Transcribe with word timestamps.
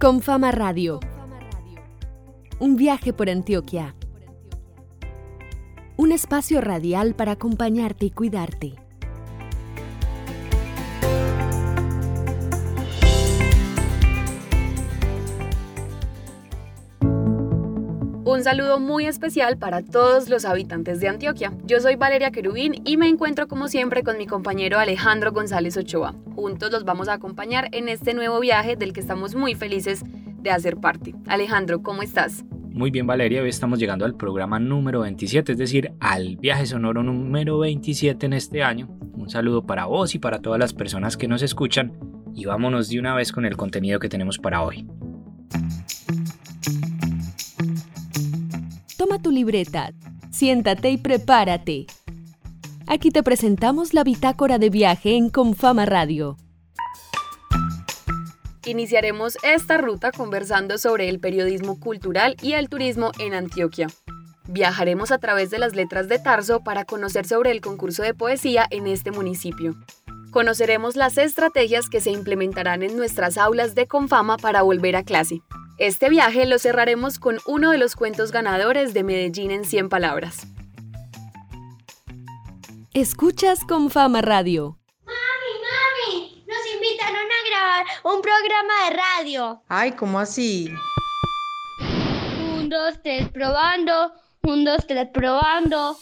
Con 0.00 0.22
Fama 0.22 0.52
Radio. 0.52 1.00
Un 2.60 2.76
viaje 2.76 3.12
por 3.12 3.28
Antioquia. 3.28 3.96
Un 5.96 6.12
espacio 6.12 6.60
radial 6.60 7.16
para 7.16 7.32
acompañarte 7.32 8.06
y 8.06 8.10
cuidarte. 8.12 8.76
Un 18.38 18.44
saludo 18.44 18.78
muy 18.78 19.06
especial 19.06 19.58
para 19.58 19.82
todos 19.82 20.28
los 20.28 20.44
habitantes 20.44 21.00
de 21.00 21.08
Antioquia. 21.08 21.52
Yo 21.64 21.80
soy 21.80 21.96
Valeria 21.96 22.30
Querubín 22.30 22.80
y 22.84 22.96
me 22.96 23.08
encuentro 23.08 23.48
como 23.48 23.66
siempre 23.66 24.04
con 24.04 24.16
mi 24.16 24.28
compañero 24.28 24.78
Alejandro 24.78 25.32
González 25.32 25.76
Ochoa. 25.76 26.14
Juntos 26.36 26.70
los 26.70 26.84
vamos 26.84 27.08
a 27.08 27.14
acompañar 27.14 27.68
en 27.72 27.88
este 27.88 28.14
nuevo 28.14 28.38
viaje 28.38 28.76
del 28.76 28.92
que 28.92 29.00
estamos 29.00 29.34
muy 29.34 29.56
felices 29.56 30.04
de 30.40 30.52
hacer 30.52 30.76
parte. 30.76 31.16
Alejandro, 31.26 31.82
¿cómo 31.82 32.02
estás? 32.02 32.44
Muy 32.70 32.92
bien 32.92 33.08
Valeria, 33.08 33.42
hoy 33.42 33.48
estamos 33.48 33.80
llegando 33.80 34.04
al 34.04 34.14
programa 34.14 34.60
número 34.60 35.00
27, 35.00 35.50
es 35.50 35.58
decir, 35.58 35.90
al 35.98 36.36
viaje 36.36 36.66
sonoro 36.66 37.02
número 37.02 37.58
27 37.58 38.24
en 38.24 38.34
este 38.34 38.62
año. 38.62 38.86
Un 39.14 39.30
saludo 39.30 39.66
para 39.66 39.86
vos 39.86 40.14
y 40.14 40.20
para 40.20 40.38
todas 40.38 40.60
las 40.60 40.74
personas 40.74 41.16
que 41.16 41.26
nos 41.26 41.42
escuchan 41.42 41.92
y 42.36 42.44
vámonos 42.44 42.88
de 42.88 43.00
una 43.00 43.16
vez 43.16 43.32
con 43.32 43.46
el 43.46 43.56
contenido 43.56 43.98
que 43.98 44.08
tenemos 44.08 44.38
para 44.38 44.62
hoy. 44.62 44.86
Toma 49.08 49.22
tu 49.22 49.30
libreta, 49.30 49.94
siéntate 50.30 50.90
y 50.90 50.98
prepárate. 50.98 51.86
Aquí 52.86 53.10
te 53.10 53.22
presentamos 53.22 53.94
la 53.94 54.04
bitácora 54.04 54.58
de 54.58 54.68
viaje 54.68 55.16
en 55.16 55.30
Confama 55.30 55.86
Radio. 55.86 56.36
Iniciaremos 58.66 59.38
esta 59.42 59.78
ruta 59.78 60.12
conversando 60.12 60.76
sobre 60.76 61.08
el 61.08 61.20
periodismo 61.20 61.80
cultural 61.80 62.36
y 62.42 62.52
el 62.52 62.68
turismo 62.68 63.12
en 63.18 63.32
Antioquia. 63.32 63.86
Viajaremos 64.46 65.10
a 65.10 65.16
través 65.16 65.48
de 65.48 65.58
las 65.58 65.74
letras 65.74 66.08
de 66.08 66.18
Tarso 66.18 66.60
para 66.60 66.84
conocer 66.84 67.26
sobre 67.26 67.50
el 67.50 67.62
concurso 67.62 68.02
de 68.02 68.12
poesía 68.12 68.66
en 68.68 68.86
este 68.86 69.10
municipio. 69.10 69.74
Conoceremos 70.32 70.96
las 70.96 71.16
estrategias 71.16 71.88
que 71.88 72.02
se 72.02 72.10
implementarán 72.10 72.82
en 72.82 72.94
nuestras 72.94 73.38
aulas 73.38 73.74
de 73.74 73.86
Confama 73.86 74.36
para 74.36 74.60
volver 74.60 74.96
a 74.96 75.02
clase. 75.02 75.40
Este 75.78 76.08
viaje 76.10 76.44
lo 76.44 76.58
cerraremos 76.58 77.20
con 77.20 77.38
uno 77.46 77.70
de 77.70 77.78
los 77.78 77.94
cuentos 77.94 78.32
ganadores 78.32 78.94
de 78.94 79.04
Medellín 79.04 79.52
en 79.52 79.64
100 79.64 79.88
palabras. 79.88 80.48
Escuchas 82.94 83.60
con 83.64 83.88
Fama 83.88 84.20
Radio. 84.20 84.76
Mami, 85.06 86.18
mami, 86.18 86.44
nos 86.48 86.74
invitaron 86.74 87.14
a 87.16 87.48
grabar 87.48 87.86
un 88.02 88.20
programa 88.20 88.72
de 88.88 88.96
radio. 88.96 89.62
Ay, 89.68 89.92
¿cómo 89.92 90.18
así? 90.18 90.68
Un, 92.56 92.68
dos, 92.68 93.00
tres, 93.00 93.28
probando. 93.28 94.12
Un, 94.42 94.64
dos, 94.64 94.84
tres, 94.84 95.06
probando. 95.14 95.96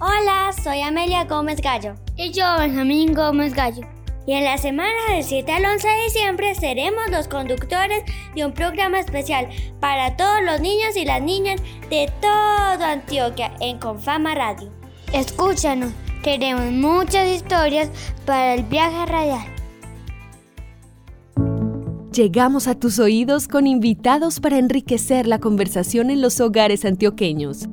Hola, 0.00 0.52
soy 0.64 0.80
Amelia 0.80 1.22
Gómez 1.22 1.60
Gallo. 1.60 1.94
Y 2.16 2.32
yo, 2.32 2.44
Benjamín 2.58 3.14
Gómez 3.14 3.54
Gallo. 3.54 3.97
Y 4.28 4.34
en 4.34 4.44
la 4.44 4.58
semana 4.58 4.92
del 5.10 5.24
7 5.24 5.50
al 5.52 5.64
11 5.64 5.88
de 5.88 6.04
diciembre 6.04 6.54
seremos 6.54 7.08
los 7.10 7.28
conductores 7.28 8.04
de 8.34 8.44
un 8.44 8.52
programa 8.52 9.00
especial 9.00 9.48
para 9.80 10.18
todos 10.18 10.42
los 10.44 10.60
niños 10.60 10.98
y 10.98 11.06
las 11.06 11.22
niñas 11.22 11.62
de 11.88 12.12
toda 12.20 12.92
Antioquia 12.92 13.54
en 13.60 13.78
Confama 13.78 14.34
Radio. 14.34 14.70
Escúchanos, 15.14 15.92
queremos 16.22 16.66
muchas 16.72 17.26
historias 17.26 17.90
para 18.26 18.52
el 18.52 18.64
viaje 18.64 19.06
radial. 19.06 19.46
Llegamos 22.12 22.68
a 22.68 22.78
tus 22.78 22.98
oídos 22.98 23.48
con 23.48 23.66
invitados 23.66 24.40
para 24.40 24.58
enriquecer 24.58 25.26
la 25.26 25.38
conversación 25.38 26.10
en 26.10 26.20
los 26.20 26.38
hogares 26.42 26.84
antioqueños. 26.84 27.66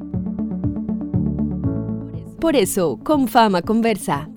Por 2.39 2.55
eso, 2.55 2.97
Confama 3.03 3.61
conversa. 3.61 4.29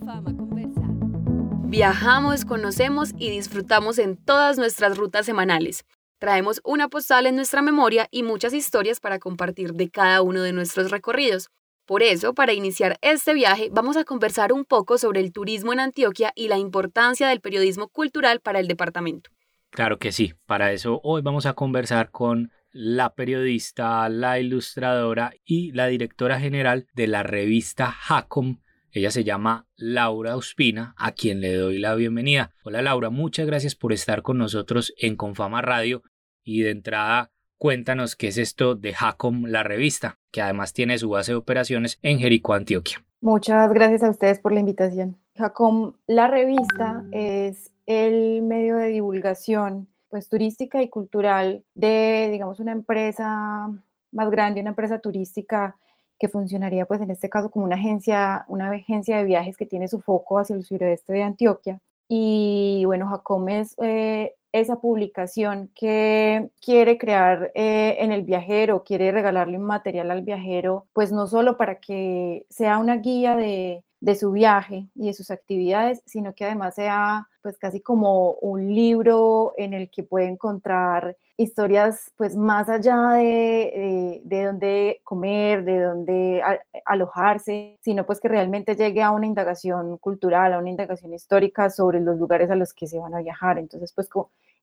Viajamos, 1.68 2.46
conocemos 2.46 3.10
y 3.18 3.28
disfrutamos 3.28 3.98
en 3.98 4.16
todas 4.16 4.56
nuestras 4.56 4.96
rutas 4.96 5.26
semanales. 5.26 5.84
Traemos 6.18 6.62
una 6.64 6.88
postal 6.88 7.26
en 7.26 7.36
nuestra 7.36 7.60
memoria 7.60 8.08
y 8.10 8.22
muchas 8.22 8.54
historias 8.54 9.00
para 9.00 9.18
compartir 9.18 9.74
de 9.74 9.90
cada 9.90 10.22
uno 10.22 10.40
de 10.40 10.54
nuestros 10.54 10.90
recorridos. 10.90 11.50
Por 11.84 12.02
eso, 12.02 12.32
para 12.32 12.54
iniciar 12.54 12.96
este 13.02 13.34
viaje, 13.34 13.68
vamos 13.70 13.98
a 13.98 14.04
conversar 14.04 14.50
un 14.50 14.64
poco 14.64 14.96
sobre 14.96 15.20
el 15.20 15.30
turismo 15.30 15.74
en 15.74 15.80
Antioquia 15.80 16.32
y 16.34 16.48
la 16.48 16.56
importancia 16.56 17.28
del 17.28 17.42
periodismo 17.42 17.88
cultural 17.88 18.40
para 18.40 18.60
el 18.60 18.66
departamento. 18.66 19.28
Claro 19.68 19.98
que 19.98 20.10
sí, 20.10 20.32
para 20.46 20.72
eso 20.72 21.02
hoy 21.04 21.20
vamos 21.20 21.44
a 21.44 21.52
conversar 21.52 22.10
con 22.10 22.50
la 22.72 23.14
periodista, 23.14 24.08
la 24.08 24.40
ilustradora 24.40 25.34
y 25.44 25.72
la 25.72 25.86
directora 25.88 26.40
general 26.40 26.86
de 26.94 27.08
la 27.08 27.22
revista 27.24 27.92
Jacom, 27.92 28.56
ella 28.92 29.10
se 29.10 29.24
llama 29.24 29.66
Laura 29.76 30.36
Ospina, 30.36 30.94
a 30.96 31.12
quien 31.12 31.40
le 31.40 31.54
doy 31.54 31.78
la 31.78 31.94
bienvenida. 31.94 32.52
Hola 32.64 32.82
Laura, 32.82 33.10
muchas 33.10 33.46
gracias 33.46 33.74
por 33.74 33.92
estar 33.92 34.22
con 34.22 34.38
nosotros 34.38 34.94
en 34.98 35.16
Confama 35.16 35.62
Radio 35.62 36.02
y 36.42 36.62
de 36.62 36.70
entrada 36.70 37.30
cuéntanos 37.58 38.16
qué 38.16 38.28
es 38.28 38.38
esto 38.38 38.74
de 38.74 38.94
Jacom, 38.94 39.44
la 39.46 39.62
revista, 39.62 40.18
que 40.30 40.40
además 40.40 40.72
tiene 40.72 40.96
su 40.98 41.10
base 41.10 41.32
de 41.32 41.36
operaciones 41.36 41.98
en 42.02 42.18
Jericó, 42.18 42.54
Antioquia. 42.54 43.04
Muchas 43.20 43.72
gracias 43.72 44.04
a 44.04 44.10
ustedes 44.10 44.38
por 44.38 44.52
la 44.52 44.60
invitación. 44.60 45.18
Jacom, 45.34 45.94
la 46.06 46.28
revista 46.28 47.04
es 47.10 47.72
el 47.86 48.42
medio 48.42 48.76
de 48.76 48.88
divulgación 48.88 49.88
pues 50.08 50.28
turística 50.28 50.82
y 50.82 50.88
cultural 50.88 51.64
de 51.74 52.28
digamos 52.32 52.60
una 52.60 52.72
empresa 52.72 53.68
más 54.10 54.30
grande, 54.30 54.60
una 54.60 54.70
empresa 54.70 55.00
turística 55.00 55.76
que 56.18 56.28
funcionaría 56.28 56.86
pues 56.86 57.00
en 57.00 57.10
este 57.10 57.28
caso 57.28 57.50
como 57.50 57.64
una 57.64 57.76
agencia, 57.76 58.44
una 58.48 58.70
agencia 58.70 59.18
de 59.18 59.24
viajes 59.24 59.56
que 59.56 59.66
tiene 59.66 59.88
su 59.88 60.00
foco 60.00 60.38
hacia 60.38 60.56
el 60.56 60.64
suroeste 60.64 61.12
de 61.12 61.22
Antioquia. 61.22 61.80
Y 62.08 62.84
bueno, 62.86 63.08
Jacom 63.08 63.48
es 63.50 63.74
eh, 63.78 64.34
esa 64.52 64.80
publicación 64.80 65.70
que 65.74 66.50
quiere 66.60 66.98
crear 66.98 67.52
eh, 67.54 67.96
en 68.00 68.12
el 68.12 68.22
viajero, 68.22 68.82
quiere 68.82 69.12
regalarle 69.12 69.58
un 69.58 69.64
material 69.64 70.10
al 70.10 70.22
viajero, 70.22 70.86
pues 70.92 71.12
no 71.12 71.26
solo 71.26 71.56
para 71.56 71.76
que 71.80 72.46
sea 72.48 72.78
una 72.78 72.96
guía 72.96 73.36
de, 73.36 73.84
de 74.00 74.14
su 74.14 74.32
viaje 74.32 74.88
y 74.94 75.06
de 75.06 75.14
sus 75.14 75.30
actividades, 75.30 76.02
sino 76.06 76.34
que 76.34 76.44
además 76.44 76.74
sea 76.76 77.28
pues 77.42 77.58
casi 77.58 77.80
como 77.80 78.32
un 78.34 78.74
libro 78.74 79.54
en 79.56 79.74
el 79.74 79.90
que 79.90 80.02
puede 80.02 80.26
encontrar 80.26 81.16
historias 81.38 82.12
pues 82.16 82.36
más 82.36 82.68
allá 82.68 83.10
de, 83.12 84.20
de, 84.24 84.44
dónde 84.44 85.00
comer, 85.04 85.64
de 85.64 85.80
dónde 85.80 86.42
alojarse, 86.84 87.78
sino 87.80 88.04
pues 88.04 88.20
que 88.20 88.28
realmente 88.28 88.74
llegue 88.74 89.02
a 89.02 89.12
una 89.12 89.26
indagación 89.26 89.98
cultural, 89.98 90.52
a 90.52 90.58
una 90.58 90.68
indagación 90.68 91.14
histórica 91.14 91.70
sobre 91.70 92.00
los 92.00 92.18
lugares 92.18 92.50
a 92.50 92.56
los 92.56 92.74
que 92.74 92.88
se 92.88 92.98
van 92.98 93.14
a 93.14 93.22
viajar. 93.22 93.56
Entonces 93.58 93.92
pues 93.94 94.08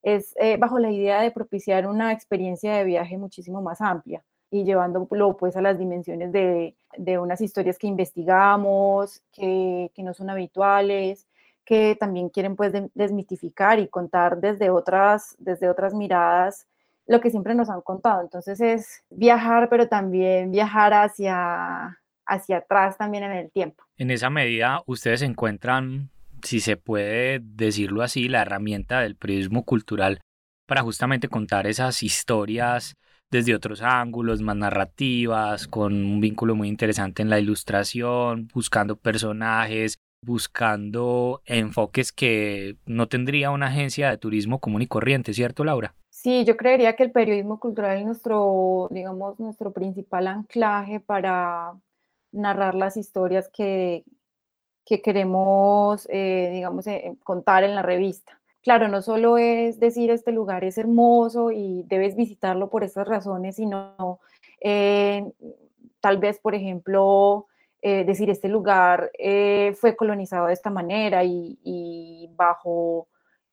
es 0.04 0.36
eh, 0.38 0.58
bajo 0.58 0.78
la 0.78 0.92
idea 0.92 1.22
de 1.22 1.32
propiciar 1.32 1.88
una 1.88 2.12
experiencia 2.12 2.76
de 2.76 2.84
viaje 2.84 3.18
muchísimo 3.18 3.62
más 3.62 3.80
amplia 3.80 4.22
y 4.52 4.66
llevándolo 4.66 5.38
pues 5.38 5.56
a 5.56 5.62
las 5.62 5.80
dimensiones 5.80 6.34
de, 6.34 6.76
de 6.98 7.18
unas 7.18 7.40
historias 7.40 7.80
que 7.80 7.88
investigamos, 7.88 9.24
que, 9.32 9.92
que, 9.96 10.04
no 10.04 10.14
son 10.14 10.30
habituales, 10.30 11.26
que 11.66 11.98
también 12.00 12.30
quieren 12.30 12.56
pues 12.56 12.72
desmitificar 12.94 13.80
y 13.80 13.88
contar 13.88 14.40
desde 14.40 14.70
otras, 14.70 15.36
desde 15.40 15.68
otras 15.68 15.94
miradas 15.94 16.68
lo 17.08 17.22
que 17.22 17.30
siempre 17.30 17.56
nos 17.56 17.70
han 17.70 17.82
contado. 17.82 18.22
Entonces 18.22 18.62
es 18.62 19.04
viajar, 19.10 19.70
pero 19.70 19.88
también 19.88 20.52
viajar 20.52 20.94
hacia, 20.94 22.00
hacia 22.26 22.58
atrás 22.58 22.98
también 22.98 23.24
en 23.24 23.32
el 23.32 23.52
tiempo. 23.52 23.84
En 23.98 24.12
esa 24.12 24.30
medida, 24.30 24.82
ustedes 24.86 25.22
encuentran, 25.22 26.10
si 26.44 26.60
se 26.60 26.78
puede 26.78 27.40
decirlo 27.42 28.02
así, 28.02 28.28
la 28.28 28.42
herramienta 28.42 29.02
del 29.02 29.16
periodismo 29.16 29.64
cultural 29.64 30.22
para 30.66 30.82
justamente 30.82 31.28
contar 31.28 31.68
esas 31.68 32.02
historias 32.02 32.96
desde 33.32 33.56
otros 33.56 33.82
ángulos, 33.82 34.42
más 34.42 34.56
narrativas, 34.56 35.68
con 35.68 35.94
un 35.94 36.22
vínculo 36.22 36.56
muy 36.56 36.68
interesante 36.68 37.22
en 37.22 37.30
la 37.30 37.40
ilustración, 37.40 38.48
buscando 38.54 38.96
personajes, 38.96 39.98
buscando 40.26 41.42
enfoques 41.46 42.12
que 42.12 42.78
no 42.86 43.08
tendría 43.08 43.52
una 43.52 43.68
agencia 43.68 44.10
de 44.10 44.18
turismo 44.18 44.60
común 44.60 44.82
y 44.82 44.88
corriente, 44.88 45.34
¿cierto, 45.34 45.64
Laura? 45.64 45.94
Sí, 46.10 46.44
yo 46.44 46.58
creería 46.58 46.96
que 46.96 47.04
el 47.04 47.12
periodismo 47.12 47.60
cultural 47.60 48.00
es 48.00 48.06
nuestro, 48.06 48.88
digamos, 48.90 49.40
nuestro 49.40 49.72
principal 49.72 50.28
anclaje 50.28 51.00
para 51.00 51.74
narrar 52.32 52.74
las 52.74 52.98
historias 52.98 53.50
que, 53.50 54.04
que 54.86 55.02
queremos, 55.02 56.08
eh, 56.12 56.50
digamos, 56.54 56.88
eh, 56.88 57.16
contar 57.24 57.64
en 57.64 57.76
la 57.76 57.82
revista. 57.82 58.40
Claro, 58.62 58.88
no 58.88 59.04
solo 59.04 59.38
es 59.38 59.80
decir 59.80 60.10
este 60.10 60.32
lugar 60.32 60.64
es 60.64 60.80
hermoso 60.80 61.52
y 61.52 61.84
debes 61.84 62.16
visitarlo 62.16 62.72
por 62.72 62.84
estas 62.84 63.08
razones, 63.08 63.58
sino 63.58 64.20
eh, 64.60 65.24
tal 66.00 66.18
vez, 66.18 66.40
por 66.40 66.56
ejemplo, 66.56 67.46
eh, 67.88 68.04
decir, 68.04 68.32
este 68.32 68.48
lugar 68.50 69.12
eh, 69.20 69.76
fue 69.80 69.96
colonizado 69.96 70.48
de 70.48 70.54
esta 70.54 70.72
manera 70.72 71.24
y, 71.24 72.28
bajo 72.36 73.08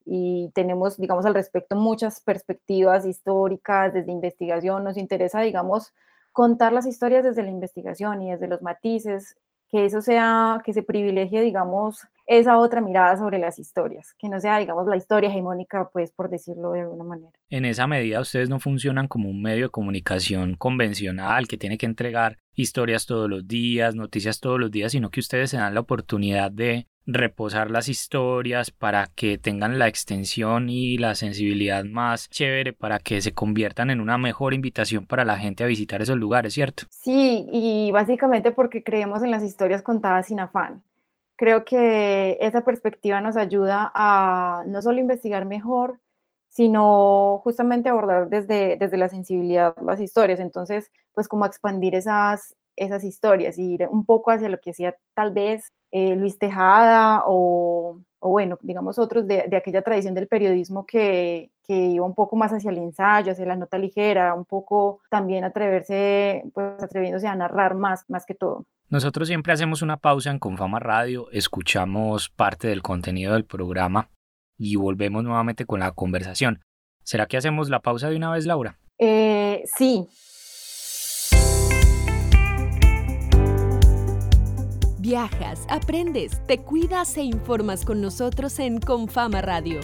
y 0.05 0.49
tenemos, 0.55 0.97
digamos, 0.97 1.27
al 1.27 1.35
respecto 1.35 1.75
muchas 1.75 2.19
perspectivas 2.19 3.05
históricas 3.05 3.93
desde 3.93 4.11
investigación. 4.11 4.83
Nos 4.83 4.97
interesa, 4.97 5.41
digamos, 5.41 5.93
contar 6.31 6.73
las 6.73 6.87
historias 6.87 7.23
desde 7.23 7.43
la 7.43 7.51
investigación 7.51 8.23
y 8.23 8.31
desde 8.31 8.47
los 8.47 8.63
matices, 8.63 9.37
que 9.69 9.85
eso 9.85 10.01
sea, 10.01 10.63
que 10.65 10.73
se 10.73 10.81
privilegie, 10.81 11.41
digamos, 11.41 12.01
esa 12.25 12.57
otra 12.57 12.81
mirada 12.81 13.17
sobre 13.17 13.39
las 13.39 13.59
historias, 13.59 14.13
que 14.17 14.29
no 14.29 14.39
sea, 14.39 14.57
digamos, 14.59 14.87
la 14.87 14.95
historia 14.95 15.29
hegemónica, 15.29 15.89
pues, 15.91 16.11
por 16.11 16.29
decirlo 16.29 16.71
de 16.71 16.81
alguna 16.81 17.03
manera. 17.03 17.31
En 17.49 17.65
esa 17.65 17.87
medida, 17.87 18.21
ustedes 18.21 18.49
no 18.49 18.59
funcionan 18.59 19.07
como 19.07 19.29
un 19.29 19.41
medio 19.41 19.65
de 19.65 19.69
comunicación 19.69 20.55
convencional 20.55 21.47
que 21.47 21.57
tiene 21.57 21.77
que 21.77 21.85
entregar 21.85 22.37
historias 22.53 23.05
todos 23.05 23.29
los 23.29 23.47
días, 23.47 23.95
noticias 23.95 24.39
todos 24.39 24.59
los 24.59 24.71
días, 24.71 24.91
sino 24.91 25.09
que 25.09 25.19
ustedes 25.19 25.49
se 25.49 25.57
dan 25.57 25.73
la 25.73 25.81
oportunidad 25.81 26.51
de 26.51 26.87
reposar 27.05 27.69
las 27.69 27.89
historias 27.89 28.71
para 28.71 29.07
que 29.07 29.37
tengan 29.37 29.77
la 29.77 29.87
extensión 29.87 30.69
y 30.69 30.97
la 30.97 31.15
sensibilidad 31.15 31.83
más 31.83 32.29
chévere 32.29 32.73
para 32.73 32.99
que 32.99 33.21
se 33.21 33.33
conviertan 33.33 33.89
en 33.89 33.99
una 33.99 34.17
mejor 34.17 34.53
invitación 34.53 35.05
para 35.05 35.25
la 35.25 35.37
gente 35.37 35.63
a 35.63 35.67
visitar 35.67 36.01
esos 36.01 36.17
lugares, 36.17 36.53
¿cierto? 36.53 36.83
Sí, 36.89 37.45
y 37.51 37.91
básicamente 37.91 38.51
porque 38.51 38.83
creemos 38.83 39.21
en 39.23 39.31
las 39.31 39.43
historias 39.43 39.81
contadas 39.81 40.27
sin 40.27 40.39
afán. 40.39 40.83
Creo 41.35 41.65
que 41.65 42.37
esa 42.41 42.61
perspectiva 42.63 43.21
nos 43.21 43.37
ayuda 43.37 43.91
a 43.93 44.63
no 44.67 44.81
solo 44.81 44.99
investigar 44.99 45.45
mejor, 45.45 45.99
sino 46.49 47.39
justamente 47.43 47.89
abordar 47.89 48.29
desde, 48.29 48.77
desde 48.77 48.97
la 48.97 49.09
sensibilidad 49.09 49.75
las 49.81 49.99
historias. 49.99 50.39
Entonces, 50.39 50.91
pues 51.13 51.27
como 51.27 51.45
expandir 51.45 51.95
esas, 51.95 52.55
esas 52.75 53.03
historias 53.03 53.57
y 53.57 53.73
ir 53.73 53.87
un 53.89 54.05
poco 54.05 54.31
hacia 54.31 54.49
lo 54.49 54.59
que 54.59 54.71
hacía 54.71 54.95
tal 55.15 55.33
vez 55.33 55.73
eh, 55.91 56.15
Luis 56.15 56.37
Tejada 56.37 57.23
o, 57.25 57.99
o, 58.19 58.29
bueno, 58.29 58.59
digamos 58.61 58.99
otros 58.99 59.27
de, 59.27 59.45
de, 59.47 59.57
aquella 59.57 59.81
tradición 59.81 60.13
del 60.13 60.27
periodismo 60.27 60.85
que, 60.85 61.51
que 61.65 61.73
iba 61.73 62.05
un 62.05 62.15
poco 62.15 62.35
más 62.35 62.51
hacia 62.51 62.71
el 62.71 62.77
ensayo, 62.77 63.31
hacia 63.31 63.45
la 63.45 63.55
nota 63.55 63.77
ligera, 63.77 64.33
un 64.33 64.45
poco 64.45 65.01
también 65.09 65.43
atreverse, 65.43 66.43
pues 66.53 66.81
atreviéndose 66.81 67.27
a 67.27 67.35
narrar 67.35 67.75
más, 67.75 68.05
más 68.09 68.25
que 68.25 68.35
todo. 68.35 68.65
Nosotros 68.89 69.27
siempre 69.27 69.53
hacemos 69.53 69.81
una 69.81 69.97
pausa 69.97 70.29
en 70.29 70.39
Confama 70.39 70.79
Radio, 70.79 71.29
escuchamos 71.31 72.29
parte 72.29 72.67
del 72.67 72.81
contenido 72.81 73.33
del 73.33 73.45
programa 73.45 74.09
y 74.57 74.75
volvemos 74.75 75.23
nuevamente 75.23 75.65
con 75.65 75.79
la 75.79 75.91
conversación. 75.91 76.61
¿Será 77.03 77.25
que 77.25 77.37
hacemos 77.37 77.69
la 77.69 77.79
pausa 77.79 78.09
de 78.09 78.17
una 78.17 78.31
vez, 78.31 78.45
Laura? 78.45 78.77
Eh, 78.99 79.63
sí. 79.65 80.07
Viajas, 84.99 85.65
aprendes, 85.69 86.39
te 86.47 86.59
cuidas 86.59 87.17
e 87.17 87.23
informas 87.23 87.83
con 87.83 87.99
nosotros 87.99 88.57
en 88.59 88.79
Confama 88.79 89.41
Radio. 89.41 89.81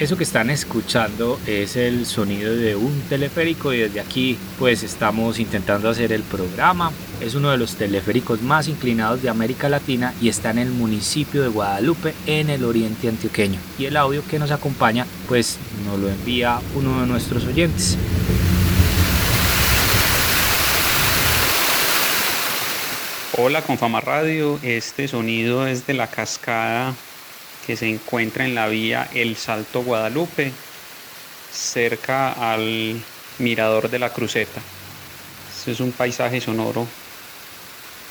Eso 0.00 0.16
que 0.16 0.24
están 0.24 0.48
escuchando 0.48 1.38
es 1.46 1.76
el 1.76 2.06
sonido 2.06 2.56
de 2.56 2.74
un 2.74 3.02
teleférico 3.10 3.74
y 3.74 3.80
desde 3.80 4.00
aquí 4.00 4.38
pues 4.58 4.82
estamos 4.82 5.38
intentando 5.38 5.90
hacer 5.90 6.10
el 6.12 6.22
programa. 6.22 6.90
Es 7.20 7.34
uno 7.34 7.50
de 7.50 7.58
los 7.58 7.74
teleféricos 7.74 8.40
más 8.40 8.66
inclinados 8.66 9.20
de 9.20 9.28
América 9.28 9.68
Latina 9.68 10.14
y 10.18 10.30
está 10.30 10.52
en 10.52 10.58
el 10.58 10.70
municipio 10.70 11.42
de 11.42 11.48
Guadalupe 11.48 12.14
en 12.24 12.48
el 12.48 12.64
oriente 12.64 13.10
antioqueño. 13.10 13.60
Y 13.78 13.84
el 13.84 13.96
audio 13.98 14.26
que 14.26 14.38
nos 14.38 14.50
acompaña 14.52 15.04
pues 15.28 15.58
nos 15.84 15.98
lo 15.98 16.08
envía 16.08 16.60
uno 16.74 17.02
de 17.02 17.06
nuestros 17.06 17.44
oyentes. 17.44 17.98
Hola 23.36 23.60
Confama 23.60 24.00
Radio, 24.00 24.58
este 24.62 25.08
sonido 25.08 25.66
es 25.66 25.86
de 25.86 25.92
la 25.92 26.06
cascada 26.06 26.94
que 27.66 27.76
se 27.76 27.88
encuentra 27.88 28.44
en 28.44 28.54
la 28.54 28.68
vía 28.68 29.08
El 29.14 29.36
Salto 29.36 29.82
Guadalupe, 29.82 30.52
cerca 31.52 32.32
al 32.32 33.00
mirador 33.38 33.90
de 33.90 33.98
la 33.98 34.12
cruceta. 34.12 34.60
Este 35.56 35.72
es 35.72 35.80
un 35.80 35.92
paisaje 35.92 36.40
sonoro 36.40 36.86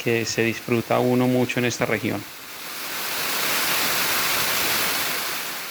que 0.03 0.25
se 0.25 0.43
disfruta 0.43 0.99
uno 0.99 1.27
mucho 1.27 1.59
en 1.59 1.65
esta 1.65 1.85
región. 1.85 2.21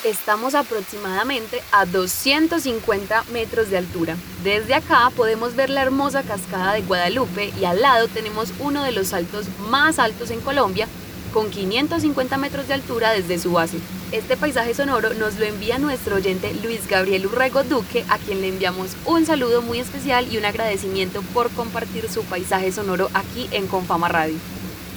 Estamos 0.04 0.54
aproximadamente 0.54 1.60
a 1.72 1.84
250 1.84 3.24
metros 3.32 3.68
de 3.68 3.78
altura. 3.78 4.16
Desde 4.44 4.74
acá 4.74 5.10
podemos 5.14 5.54
ver 5.54 5.70
la 5.70 5.82
hermosa 5.82 6.22
cascada 6.22 6.74
de 6.74 6.82
Guadalupe 6.82 7.52
y 7.60 7.64
al 7.64 7.82
lado 7.82 8.08
tenemos 8.08 8.52
uno 8.60 8.84
de 8.84 8.92
los 8.92 9.08
saltos 9.08 9.46
más 9.68 9.98
altos 9.98 10.30
en 10.30 10.40
Colombia 10.40 10.88
con 11.32 11.50
550 11.50 12.36
metros 12.38 12.68
de 12.68 12.74
altura 12.74 13.10
desde 13.12 13.38
su 13.38 13.52
base. 13.52 13.78
Este 14.12 14.36
paisaje 14.36 14.74
sonoro 14.74 15.14
nos 15.14 15.38
lo 15.38 15.44
envía 15.44 15.78
nuestro 15.78 16.16
oyente 16.16 16.54
Luis 16.62 16.88
Gabriel 16.88 17.26
Urrego 17.26 17.62
Duque, 17.64 18.04
a 18.08 18.18
quien 18.18 18.40
le 18.40 18.48
enviamos 18.48 18.96
un 19.04 19.26
saludo 19.26 19.62
muy 19.62 19.80
especial 19.80 20.26
y 20.32 20.38
un 20.38 20.44
agradecimiento 20.44 21.22
por 21.34 21.50
compartir 21.50 22.08
su 22.08 22.24
paisaje 22.24 22.72
sonoro 22.72 23.10
aquí 23.14 23.48
en 23.52 23.66
Confama 23.66 24.08
Radio. 24.08 24.36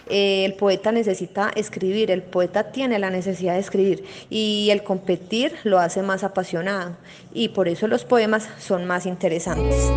Eh, 0.09 0.45
el 0.45 0.55
poeta 0.55 0.93
necesita 0.93 1.51
escribir, 1.55 2.11
el 2.11 2.23
poeta 2.23 2.73
tiene 2.73 2.99
la 2.99 3.11
necesidad 3.11 3.55
de 3.55 3.61
escribir 3.61 4.05
y 4.31 4.69
el 4.71 4.83
competir 4.83 5.53
lo 5.65 5.79
hace 5.79 6.03
más 6.03 6.25
apasionado 6.25 6.97
y 7.33 7.49
por 7.49 7.69
eso 7.69 7.87
los 7.87 8.05
poemas 8.05 8.49
son 8.59 8.87
más 8.87 9.07
interesantes. 9.07 9.91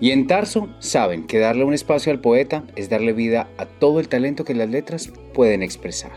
Y 0.00 0.10
en 0.10 0.26
Tarso 0.26 0.68
saben 0.80 1.28
que 1.28 1.38
darle 1.38 1.62
un 1.62 1.74
espacio 1.74 2.10
al 2.10 2.20
poeta 2.20 2.64
es 2.74 2.90
darle 2.90 3.12
vida 3.12 3.48
a 3.56 3.66
todo 3.66 4.00
el 4.00 4.08
talento 4.08 4.44
que 4.44 4.52
las 4.52 4.68
letras 4.68 5.12
pueden 5.32 5.62
expresar. 5.62 6.10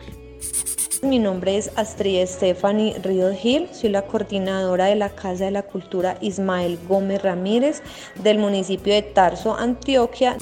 Mi 1.02 1.20
nombre 1.20 1.58
es 1.58 1.72
Astrid 1.76 2.26
Stephanie 2.26 2.96
Ríos 3.02 3.36
Gil, 3.38 3.68
soy 3.72 3.90
la 3.90 4.04
coordinadora 4.04 4.86
de 4.86 4.96
la 4.96 5.10
Casa 5.10 5.46
de 5.46 5.52
la 5.52 5.64
Cultura 5.64 6.18
Ismael 6.22 6.80
Gómez 6.88 7.22
Ramírez 7.22 7.82
del 8.22 8.38
municipio 8.38 8.94
de 8.94 9.02
Tarso, 9.02 9.56
Antioquia. 9.56 10.38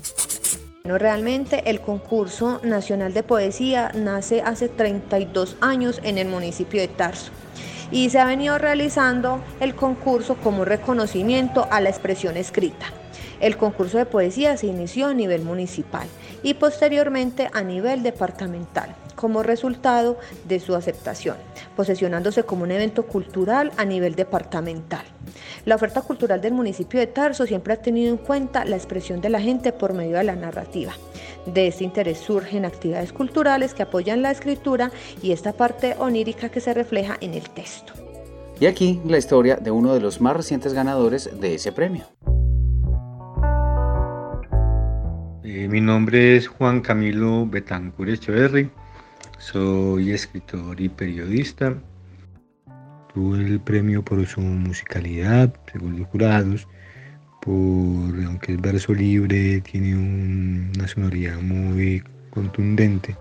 No, 0.83 0.97
realmente 0.97 1.69
el 1.69 1.79
concurso 1.81 2.59
nacional 2.63 3.13
de 3.13 3.23
poesía 3.23 3.91
nace 3.95 4.41
hace 4.41 4.69
32 4.69 5.55
años 5.61 6.01
en 6.03 6.17
el 6.17 6.27
municipio 6.27 6.81
de 6.81 6.89
Tarso 6.89 7.31
y 7.91 8.09
se 8.09 8.19
ha 8.19 8.25
venido 8.25 8.57
realizando 8.57 9.41
el 9.59 9.75
concurso 9.75 10.35
como 10.35 10.65
reconocimiento 10.65 11.67
a 11.71 11.79
la 11.79 11.89
expresión 11.89 12.37
escrita. 12.37 12.87
El 13.39 13.57
concurso 13.57 13.97
de 13.97 14.05
poesía 14.05 14.57
se 14.57 14.67
inició 14.67 15.07
a 15.07 15.13
nivel 15.13 15.41
municipal 15.41 16.07
y 16.43 16.55
posteriormente 16.55 17.49
a 17.53 17.61
nivel 17.61 18.03
departamental 18.03 18.95
como 19.23 19.41
resultado 19.41 20.17
de 20.49 20.59
su 20.59 20.75
aceptación, 20.75 21.37
posesionándose 21.77 22.43
como 22.43 22.63
un 22.63 22.71
evento 22.71 23.03
cultural 23.03 23.71
a 23.77 23.85
nivel 23.85 24.15
departamental. 24.15 25.05
La 25.63 25.75
oferta 25.75 26.01
cultural 26.01 26.41
del 26.41 26.51
municipio 26.51 26.99
de 26.99 27.07
Tarso 27.07 27.45
siempre 27.45 27.71
ha 27.71 27.81
tenido 27.81 28.11
en 28.11 28.17
cuenta 28.17 28.65
la 28.65 28.75
expresión 28.75 29.21
de 29.21 29.29
la 29.29 29.39
gente 29.39 29.71
por 29.71 29.93
medio 29.93 30.17
de 30.17 30.25
la 30.25 30.35
narrativa. 30.35 30.91
De 31.45 31.67
este 31.67 31.85
interés 31.85 32.17
surgen 32.17 32.65
actividades 32.65 33.13
culturales 33.13 33.73
que 33.73 33.83
apoyan 33.83 34.21
la 34.21 34.31
escritura 34.31 34.91
y 35.21 35.31
esta 35.31 35.53
parte 35.53 35.95
onírica 35.99 36.49
que 36.49 36.59
se 36.59 36.73
refleja 36.73 37.15
en 37.21 37.33
el 37.33 37.49
texto. 37.49 37.93
Y 38.59 38.65
aquí 38.65 38.99
la 39.05 39.19
historia 39.19 39.55
de 39.55 39.71
uno 39.71 39.93
de 39.93 40.01
los 40.01 40.19
más 40.19 40.35
recientes 40.35 40.73
ganadores 40.73 41.29
de 41.39 41.55
ese 41.55 41.71
premio. 41.71 42.03
Eh, 45.45 45.69
mi 45.69 45.79
nombre 45.79 46.35
es 46.35 46.49
Juan 46.49 46.81
Camilo 46.81 47.45
Betancur 47.45 48.09
Echeverri. 48.09 48.69
Soy 49.43 50.11
escritor 50.11 50.79
y 50.79 50.87
periodista. 50.87 51.77
Tuve 53.13 53.45
el 53.45 53.59
premio 53.59 54.01
por 54.01 54.25
su 54.25 54.39
musicalidad, 54.39 55.53
según 55.69 55.99
los 55.99 56.07
jurados, 56.07 56.65
por, 57.41 58.23
aunque 58.25 58.53
es 58.53 58.61
verso 58.61 58.93
libre, 58.93 59.59
tiene 59.59 59.95
una 59.95 60.87
sonoridad 60.87 61.41
muy 61.41 62.01
contundente. 62.29 63.17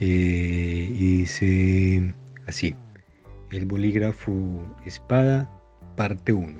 Eh, 0.00 0.88
y 0.90 1.18
dice 1.18 2.14
así, 2.46 2.74
el 3.50 3.66
bolígrafo 3.66 4.74
espada, 4.86 5.50
parte 5.94 6.32
1. 6.32 6.58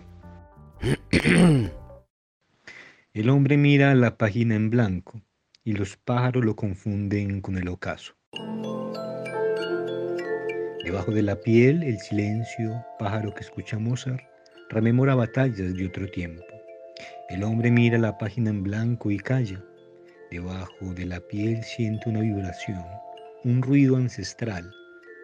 el 3.15 3.31
hombre 3.31 3.57
mira 3.57 3.95
la 3.95 4.19
página 4.19 4.57
en 4.57 4.69
blanco 4.69 5.23
y 5.65 5.73
los 5.73 5.97
pájaros 5.97 6.45
lo 6.45 6.55
confunden 6.55 7.41
con 7.41 7.57
el 7.57 7.69
ocaso. 7.69 8.15
Debajo 10.85 11.13
de 11.13 11.23
la 11.23 11.35
piel, 11.35 11.83
el 11.83 11.99
silencio, 11.99 12.85
pájaro 12.99 13.33
que 13.33 13.41
escucha 13.41 13.79
Mozart, 13.79 14.21
rememora 14.69 15.15
batallas 15.15 15.75
de 15.75 15.87
otro 15.87 16.07
tiempo. 16.09 16.45
El 17.31 17.43
hombre 17.43 17.71
mira 17.71 17.97
la 17.97 18.19
página 18.19 18.51
en 18.51 18.63
blanco 18.63 19.11
y 19.11 19.17
calla. 19.17 19.65
Debajo 20.31 20.93
de 20.95 21.07
la 21.07 21.21
piel 21.21 21.65
siente 21.65 22.11
una 22.11 22.21
vibración, 22.21 22.85
un 23.45 23.63
ruido 23.63 23.97
ancestral, 23.97 24.71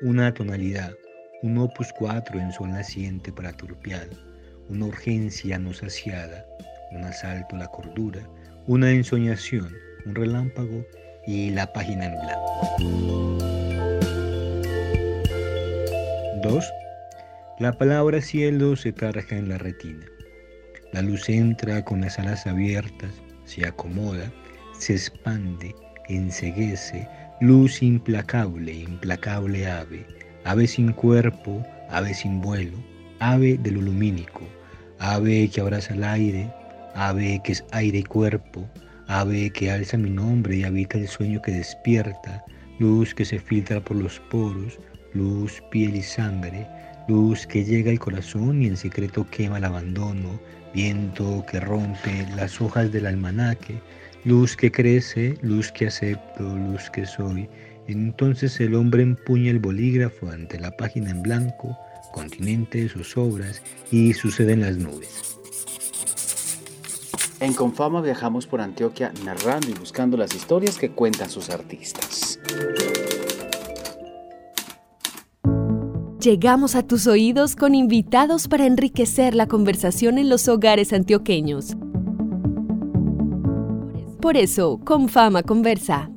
una 0.00 0.32
tonalidad, 0.32 0.94
un 1.42 1.58
opus 1.58 1.92
4 1.98 2.40
en 2.40 2.52
sol 2.52 2.70
naciente 2.70 3.30
para 3.30 3.52
turpial, 3.52 4.08
una 4.70 4.86
urgencia 4.86 5.58
no 5.58 5.74
saciada, 5.74 6.46
un 6.92 7.04
asalto 7.04 7.56
a 7.56 7.58
la 7.58 7.68
cordura, 7.68 8.26
una 8.66 8.90
ensoñación, 8.90 9.70
un 10.06 10.14
relámpago 10.14 10.86
y 11.26 11.50
la 11.50 11.70
página 11.70 12.06
en 12.06 12.12
blanco. 12.12 13.69
2. 16.42 16.72
La 17.58 17.72
palabra 17.72 18.20
cielo 18.22 18.74
se 18.74 18.94
carga 18.94 19.36
en 19.36 19.48
la 19.50 19.58
retina. 19.58 20.06
La 20.92 21.02
luz 21.02 21.28
entra 21.28 21.84
con 21.84 22.00
las 22.00 22.18
alas 22.18 22.46
abiertas, 22.46 23.10
se 23.44 23.66
acomoda, 23.66 24.32
se 24.78 24.94
expande, 24.94 25.74
enseguece, 26.08 27.06
luz 27.40 27.82
implacable, 27.82 28.72
implacable 28.72 29.70
ave, 29.70 30.06
ave 30.44 30.66
sin 30.66 30.92
cuerpo, 30.92 31.62
ave 31.90 32.14
sin 32.14 32.40
vuelo, 32.40 32.78
ave 33.18 33.58
de 33.58 33.72
lo 33.72 33.82
lumínico, 33.82 34.42
ave 34.98 35.50
que 35.50 35.60
abraza 35.60 35.92
el 35.92 36.04
aire, 36.04 36.50
ave 36.94 37.40
que 37.44 37.52
es 37.52 37.64
aire 37.72 37.98
y 37.98 38.04
cuerpo, 38.04 38.66
ave 39.08 39.50
que 39.50 39.70
alza 39.70 39.98
mi 39.98 40.10
nombre 40.10 40.56
y 40.56 40.64
habita 40.64 40.96
el 40.96 41.08
sueño 41.08 41.42
que 41.42 41.52
despierta, 41.52 42.42
luz 42.78 43.14
que 43.14 43.26
se 43.26 43.38
filtra 43.38 43.80
por 43.80 43.98
los 43.98 44.18
poros, 44.30 44.78
luz, 45.14 45.62
piel 45.70 45.96
y 45.96 46.02
sangre, 46.02 46.66
luz 47.08 47.46
que 47.46 47.64
llega 47.64 47.90
al 47.90 47.98
corazón 47.98 48.62
y 48.62 48.66
en 48.66 48.76
secreto 48.76 49.26
quema 49.30 49.58
el 49.58 49.64
abandono, 49.64 50.40
viento 50.72 51.44
que 51.50 51.60
rompe 51.60 52.26
las 52.36 52.60
hojas 52.60 52.92
del 52.92 53.06
almanaque, 53.06 53.80
luz 54.24 54.56
que 54.56 54.70
crece, 54.70 55.36
luz 55.42 55.72
que 55.72 55.86
acepto, 55.86 56.42
luz 56.42 56.90
que 56.90 57.06
soy. 57.06 57.48
Entonces 57.88 58.60
el 58.60 58.74
hombre 58.74 59.02
empuña 59.02 59.50
el 59.50 59.58
bolígrafo 59.58 60.30
ante 60.30 60.60
la 60.60 60.70
página 60.76 61.10
en 61.10 61.22
blanco, 61.22 61.76
continentes 62.12 62.94
o 62.96 63.02
sobras, 63.02 63.62
y 63.90 64.12
sucede 64.12 64.52
en 64.52 64.60
las 64.60 64.76
nubes. 64.76 65.38
En 67.40 67.54
Confama 67.54 68.02
viajamos 68.02 68.46
por 68.46 68.60
Antioquia 68.60 69.12
narrando 69.24 69.70
y 69.70 69.72
buscando 69.72 70.18
las 70.18 70.34
historias 70.34 70.76
que 70.76 70.90
cuentan 70.90 71.30
sus 71.30 71.48
artistas. 71.48 72.38
Llegamos 76.20 76.74
a 76.74 76.86
tus 76.86 77.06
oídos 77.06 77.56
con 77.56 77.74
invitados 77.74 78.46
para 78.46 78.66
enriquecer 78.66 79.34
la 79.34 79.46
conversación 79.46 80.18
en 80.18 80.28
los 80.28 80.48
hogares 80.48 80.92
antioqueños. 80.92 81.76
Por 84.20 84.36
eso, 84.36 84.78
Confama 84.84 85.42
conversa. 85.42 86.10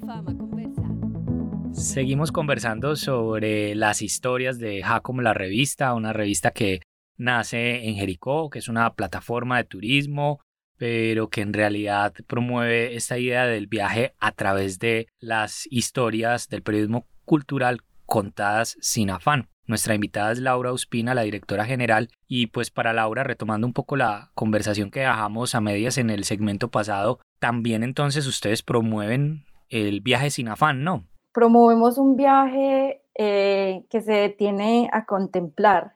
Seguimos 1.71 2.33
conversando 2.33 2.97
sobre 2.97 3.75
las 3.75 4.01
historias 4.01 4.59
de 4.59 4.83
Jacom 4.83 5.19
la 5.21 5.33
revista, 5.33 5.93
una 5.93 6.11
revista 6.11 6.51
que 6.51 6.81
nace 7.15 7.87
en 7.87 7.95
Jericó, 7.95 8.49
que 8.49 8.59
es 8.59 8.67
una 8.67 8.93
plataforma 8.95 9.57
de 9.57 9.63
turismo 9.63 10.41
pero 10.75 11.29
que 11.29 11.39
en 11.39 11.53
realidad 11.53 12.13
promueve 12.27 12.95
esta 12.95 13.17
idea 13.17 13.45
del 13.45 13.67
viaje 13.67 14.15
a 14.19 14.33
través 14.33 14.79
de 14.79 15.07
las 15.19 15.65
historias 15.69 16.49
del 16.49 16.61
periodismo 16.61 17.07
cultural 17.23 17.81
contadas 18.05 18.75
sin 18.81 19.09
afán. 19.09 19.52
Nuestra 19.65 19.95
invitada 19.95 20.31
es 20.31 20.39
Laura 20.39 20.73
Uspina, 20.73 21.13
la 21.13 21.21
directora 21.21 21.65
general, 21.65 22.09
y 22.27 22.47
pues 22.47 22.69
para 22.69 22.93
Laura, 22.93 23.23
retomando 23.23 23.65
un 23.65 23.73
poco 23.73 23.95
la 23.95 24.31
conversación 24.35 24.91
que 24.91 25.01
dejamos 25.01 25.55
a 25.55 25.61
medias 25.61 25.97
en 25.97 26.09
el 26.09 26.25
segmento 26.25 26.69
pasado, 26.69 27.19
también 27.39 27.83
entonces 27.83 28.27
ustedes 28.27 28.61
promueven 28.61 29.45
el 29.69 30.01
viaje 30.01 30.29
sin 30.29 30.49
afán, 30.49 30.83
¿no? 30.83 31.05
Promovemos 31.31 31.97
un 31.97 32.15
viaje 32.15 33.01
eh, 33.15 33.85
que 33.89 34.01
se 34.01 34.13
detiene 34.13 34.89
a 34.91 35.05
contemplar, 35.05 35.95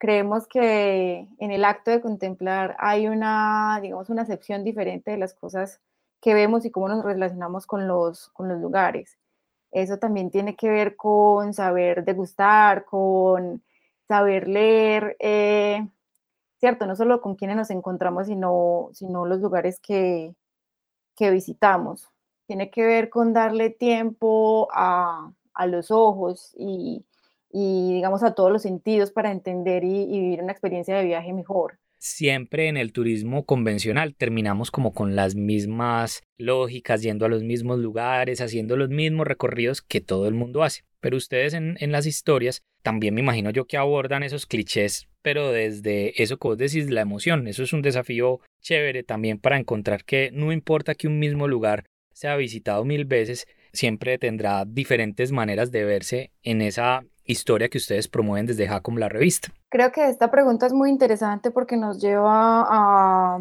creemos 0.00 0.48
que 0.48 1.28
en 1.38 1.50
el 1.50 1.64
acto 1.64 1.90
de 1.90 2.00
contemplar 2.00 2.74
hay 2.78 3.06
una, 3.06 3.78
digamos, 3.82 4.08
una 4.08 4.22
acepción 4.22 4.64
diferente 4.64 5.10
de 5.10 5.18
las 5.18 5.34
cosas 5.34 5.80
que 6.22 6.32
vemos 6.32 6.64
y 6.64 6.70
cómo 6.70 6.88
nos 6.88 7.04
relacionamos 7.04 7.66
con 7.66 7.86
los, 7.86 8.30
con 8.30 8.48
los 8.48 8.58
lugares. 8.60 9.19
Eso 9.72 9.98
también 9.98 10.30
tiene 10.30 10.56
que 10.56 10.68
ver 10.68 10.96
con 10.96 11.54
saber 11.54 12.04
degustar, 12.04 12.84
con 12.84 13.62
saber 14.08 14.48
leer, 14.48 15.16
eh, 15.20 15.86
¿cierto? 16.58 16.86
No 16.86 16.96
solo 16.96 17.20
con 17.20 17.36
quienes 17.36 17.56
nos 17.56 17.70
encontramos, 17.70 18.26
sino, 18.26 18.90
sino 18.92 19.26
los 19.26 19.40
lugares 19.40 19.80
que, 19.80 20.34
que 21.16 21.30
visitamos. 21.30 22.08
Tiene 22.46 22.70
que 22.70 22.84
ver 22.84 23.10
con 23.10 23.32
darle 23.32 23.70
tiempo 23.70 24.68
a, 24.72 25.32
a 25.54 25.66
los 25.66 25.90
ojos 25.90 26.54
y, 26.58 27.04
y 27.50 27.94
digamos 27.94 28.22
a 28.22 28.34
todos 28.34 28.52
los 28.52 28.62
sentidos 28.62 29.10
para 29.10 29.32
entender 29.32 29.84
y, 29.84 30.06
vivir 30.06 30.42
una 30.42 30.52
experiencia 30.52 30.96
de 30.96 31.04
viaje 31.04 31.32
mejor 31.32 31.78
siempre 32.00 32.68
en 32.68 32.78
el 32.78 32.92
turismo 32.92 33.44
convencional 33.44 34.14
terminamos 34.14 34.70
como 34.70 34.92
con 34.92 35.14
las 35.14 35.36
mismas 35.36 36.22
lógicas, 36.38 37.02
yendo 37.02 37.26
a 37.26 37.28
los 37.28 37.44
mismos 37.44 37.78
lugares, 37.78 38.40
haciendo 38.40 38.76
los 38.76 38.88
mismos 38.88 39.26
recorridos 39.26 39.82
que 39.82 40.00
todo 40.00 40.26
el 40.26 40.34
mundo 40.34 40.62
hace. 40.62 40.82
Pero 41.00 41.18
ustedes 41.18 41.54
en, 41.54 41.76
las 41.92 42.06
historias 42.06 42.62
también 42.82 43.14
me 43.14 43.20
imagino 43.20 43.50
yo 43.50 43.66
que 43.66 43.76
abordan 43.76 44.22
esos 44.22 44.46
clichés, 44.46 45.08
pero 45.22 45.52
desde 45.52 46.20
eso 46.22 46.38
que 46.38 46.48
vos 46.48 46.58
decís, 46.58 46.90
la 46.90 47.02
emoción. 47.02 47.46
Eso 47.46 47.62
es 47.62 47.72
un 47.74 47.82
desafío 47.82 48.40
chévere 48.60 49.02
también 49.02 49.38
para 49.38 49.58
encontrar 49.58 50.04
que 50.04 50.30
no 50.32 50.52
importa 50.52 50.94
que 50.94 51.06
un 51.06 51.18
mismo 51.18 51.48
lugar 51.48 51.84
sea 52.12 52.36
visitado 52.36 52.84
mil 52.84 53.04
veces, 53.04 53.46
siempre 53.72 54.18
tendrá 54.18 54.64
diferentes 54.66 55.32
maneras 55.32 55.70
de 55.70 55.84
verse 55.84 56.32
en 56.42 56.62
esa 56.62 57.04
historia 57.30 57.68
que 57.68 57.78
ustedes 57.78 58.08
promueven 58.08 58.46
desde 58.46 58.66
Jacom 58.68 58.96
la 58.96 59.08
revista? 59.08 59.48
Creo 59.68 59.92
que 59.92 60.08
esta 60.08 60.30
pregunta 60.30 60.66
es 60.66 60.72
muy 60.72 60.90
interesante 60.90 61.50
porque 61.50 61.76
nos 61.76 62.00
lleva 62.00 62.66
a, 62.68 63.40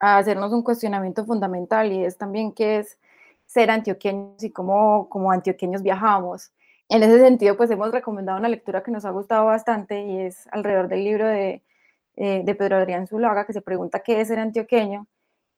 hacernos 0.00 0.52
un 0.52 0.62
cuestionamiento 0.62 1.24
fundamental 1.24 1.92
y 1.92 2.04
es 2.04 2.18
también 2.18 2.52
qué 2.52 2.78
es 2.78 2.98
ser 3.46 3.70
antioqueños 3.70 4.42
y 4.42 4.50
cómo 4.50 5.08
como 5.08 5.30
antioqueños 5.30 5.82
viajamos. 5.82 6.52
en 6.88 7.02
ese 7.02 7.18
sentido, 7.18 7.56
pues 7.56 7.70
hemos 7.70 7.92
recomendado 7.92 8.38
una 8.38 8.48
lectura 8.48 8.82
que 8.82 8.90
nos 8.90 9.04
ha 9.04 9.10
gustado 9.10 9.46
bastante 9.46 10.02
y 10.02 10.20
es 10.20 10.46
alrededor 10.52 10.88
del 10.88 11.04
libro 11.04 11.26
de, 11.26 11.62
eh, 12.16 12.42
de 12.44 12.54
Pedro 12.54 12.76
Adrián 12.76 13.06
Zulaga, 13.06 13.46
que 13.46 13.52
se 13.54 13.62
pregunta 13.62 14.00
qué 14.00 14.20
es 14.20 14.28
ser 14.28 14.38
antioqueño. 14.38 15.06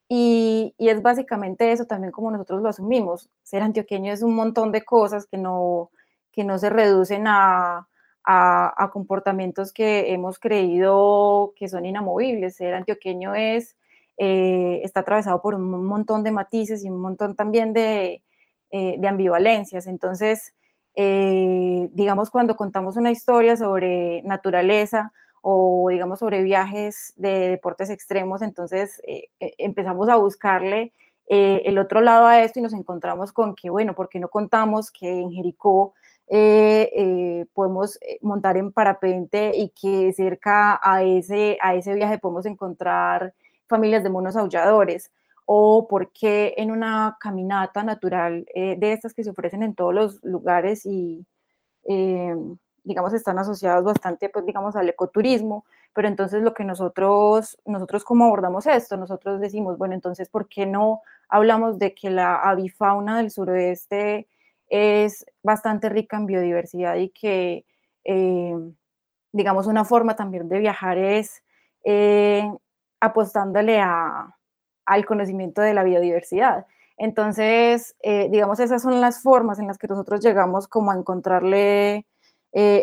Y, 0.09 0.75
y, 0.79 0.89
es 0.89 1.03
básicamente 1.03 1.73
eso 1.73 1.85
también 1.87 2.13
como 2.13 2.31
nosotros 2.31 2.63
lo 2.63 2.69
asumimos. 2.69 3.29
Ser 3.43 3.63
antioqueño 3.63 4.13
es 4.13 4.23
un 4.23 4.35
montón 4.37 4.71
de 4.71 4.85
cosas 4.85 5.27
que 5.27 5.37
no, 5.37 5.91
que 6.37 6.45
no 6.45 6.59
se 6.59 6.71
reducen 6.71 7.27
a, 7.27 7.89
a, 8.27 8.91
comportamientos 8.93 9.73
que 9.73 10.13
hemos 10.13 10.39
creído 10.39 11.55
que 11.57 11.69
son 11.69 11.87
inamovibles. 11.87 12.57
Ser 12.57 12.75
antioqueño 12.75 13.35
es, 13.35 13.77
eh, 14.19 14.81
está 14.83 15.01
atravesado 15.01 15.41
por 15.41 15.55
un 15.55 15.87
montón 15.87 16.25
de 16.25 16.33
matices 16.33 16.85
y 16.85 16.91
un 16.91 17.01
montón 17.01 17.37
también 17.37 17.73
de, 17.73 18.23
eh, 18.71 18.97
de 18.99 19.09
ambivalencias. 19.09 19.87
Entonces, 19.87 20.55
eh, 20.97 21.89
digamos, 21.93 22.31
cuando 22.31 22.57
contamos 22.57 22.97
una 22.97 23.13
historia 23.13 23.57
sobre 23.57 24.23
naturaleza 24.23 25.13
o, 25.41 25.89
digamos, 25.91 26.19
sobre 26.19 26.43
viajes 26.43 27.13
de 27.17 27.49
deportes 27.51 27.91
extremos, 27.91 28.43
entonces 28.43 29.01
empezamos 29.39 30.09
a 30.09 30.17
buscarle 30.17 30.93
el 31.29 31.79
otro 31.79 32.01
lado 32.01 32.27
a 32.27 32.43
esto 32.43 32.59
y 32.59 32.63
nos 32.63 32.73
encontramos 32.73 33.33
con 33.33 33.55
que, 33.55 33.71
bueno, 33.71 33.95
¿por 33.95 34.09
qué 34.09 34.19
no 34.19 34.29
contamos 34.29 34.91
que 34.91 35.09
en 35.09 35.31
Jericó 35.31 35.95
eh, 36.29 36.91
eh, 36.93 37.47
podemos 37.55 37.99
eh, 38.03 38.19
montar 38.21 38.57
en 38.57 38.73
parapente 38.73 39.53
y 39.55 39.71
que 39.71 40.13
cerca 40.13 40.81
a 40.83 41.05
ese, 41.05 41.57
a 41.63 41.75
ese 41.77 41.95
viaje 41.95 42.19
podemos 42.19 42.47
encontrar 42.47 43.33
familias 43.69 44.03
de 44.03 44.11
monos 44.11 44.37
aulladores 44.37 45.13
o 45.45 45.87
porque 45.89 46.55
en 46.57 46.73
una 46.73 47.17
caminata 47.21 47.85
natural 47.85 48.45
de 48.55 48.93
estas 48.93 49.15
que 49.15 49.23
se 49.23 49.31
ofrecen 49.31 49.63
en 49.63 49.77
todos 49.77 49.95
los 49.95 50.25
lugares 50.25 50.85
y 50.85 51.25
digamos 52.83 53.13
están 53.13 53.39
asociados 53.39 53.85
bastante 53.85 54.29
pues 54.29 54.45
digamos 54.45 54.75
al 54.75 54.89
ecoturismo 54.89 55.65
pero 55.95 56.09
entonces 56.09 56.43
lo 56.43 56.53
que 56.53 56.65
nosotros 56.65 57.59
nosotros 57.65 58.03
cómo 58.03 58.25
abordamos 58.25 58.67
esto 58.67 58.97
nosotros 58.97 59.41
decimos 59.41 59.79
bueno 59.79 59.95
entonces 59.95 60.29
por 60.29 60.49
qué 60.49 60.67
no 60.67 61.03
hablamos 61.29 61.79
de 61.79 61.95
que 61.95 62.11
la 62.11 62.37
avifauna 62.37 63.19
del 63.19 63.31
suroeste 63.31 64.27
es 64.69 65.25
bastante 65.43 65.89
rica 65.89 66.17
en 66.17 66.27
biodiversidad 66.27 66.97
y 66.97 67.11
que, 67.11 67.65
eh, 68.05 68.55
digamos, 69.33 69.67
una 69.67 69.85
forma 69.85 70.17
también 70.17 70.49
de 70.49 70.59
viajar 70.59 70.99
es 70.99 71.43
eh, 71.85 72.51
apostándole 73.01 73.81
a, 73.81 74.37
al 74.85 75.07
conocimiento 75.07 75.61
de 75.61 75.75
la 75.75 75.85
biodiversidad. 75.85 76.67
Entonces, 76.97 77.95
eh, 78.01 78.29
digamos, 78.31 78.59
esas 78.59 78.83
son 78.83 79.01
las 79.01 79.23
formas 79.23 79.59
en 79.59 79.67
las 79.67 79.79
que 79.79 79.87
nosotros 79.87 80.25
llegamos 80.25 80.67
como 80.67 80.91
a 80.91 80.97
encontrarle 80.97 82.07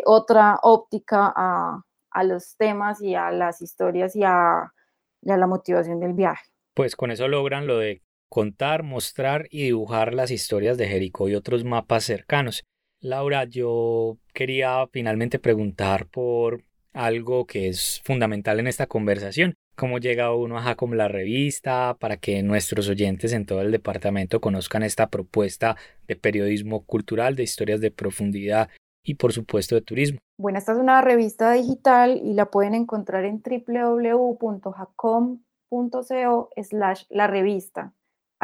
otra 0.04 0.60
óptica 0.62 1.32
a, 1.34 1.82
a, 2.12 2.22
los 2.22 2.56
temas 2.56 3.02
y 3.02 3.16
a 3.16 3.32
las 3.32 3.60
historias 3.60 4.14
y 4.14 4.22
a, 4.22 4.72
y 5.20 5.32
a 5.32 5.36
la 5.36 5.48
motivación 5.48 5.98
del 5.98 6.12
viaje. 6.12 6.44
Pues 6.74 6.94
con 6.94 7.10
eso 7.10 7.26
logran 7.26 7.66
lo 7.66 7.78
de 7.78 8.00
contar, 8.34 8.82
mostrar 8.82 9.46
y 9.48 9.62
dibujar 9.62 10.12
las 10.12 10.32
historias 10.32 10.76
de 10.76 10.88
Jericó 10.88 11.28
y 11.28 11.36
otros 11.36 11.62
mapas 11.62 12.02
cercanos. 12.02 12.64
Laura, 13.00 13.44
yo 13.44 14.18
quería 14.32 14.84
finalmente 14.90 15.38
preguntar 15.38 16.08
por 16.08 16.64
algo 16.92 17.46
que 17.46 17.68
es 17.68 18.02
fundamental 18.04 18.58
en 18.58 18.66
esta 18.66 18.88
conversación. 18.88 19.54
¿Cómo 19.76 19.98
llega 19.98 20.34
uno 20.34 20.58
a 20.58 20.62
Jacom 20.62 20.94
la 20.94 21.06
revista 21.06 21.96
para 22.00 22.16
que 22.16 22.42
nuestros 22.42 22.88
oyentes 22.88 23.32
en 23.32 23.46
todo 23.46 23.62
el 23.62 23.70
departamento 23.70 24.40
conozcan 24.40 24.82
esta 24.82 25.10
propuesta 25.10 25.76
de 26.08 26.16
periodismo 26.16 26.84
cultural, 26.84 27.36
de 27.36 27.44
historias 27.44 27.80
de 27.80 27.92
profundidad 27.92 28.68
y 29.04 29.14
por 29.14 29.32
supuesto 29.32 29.76
de 29.76 29.82
turismo? 29.82 30.18
Bueno, 30.38 30.58
esta 30.58 30.72
es 30.72 30.78
una 30.78 31.02
revista 31.02 31.52
digital 31.52 32.20
y 32.20 32.34
la 32.34 32.50
pueden 32.50 32.74
encontrar 32.74 33.24
en 33.26 33.40
www.jacom.co 33.40 35.38
slash 36.56 37.04
la 37.10 37.28
revista. 37.28 37.94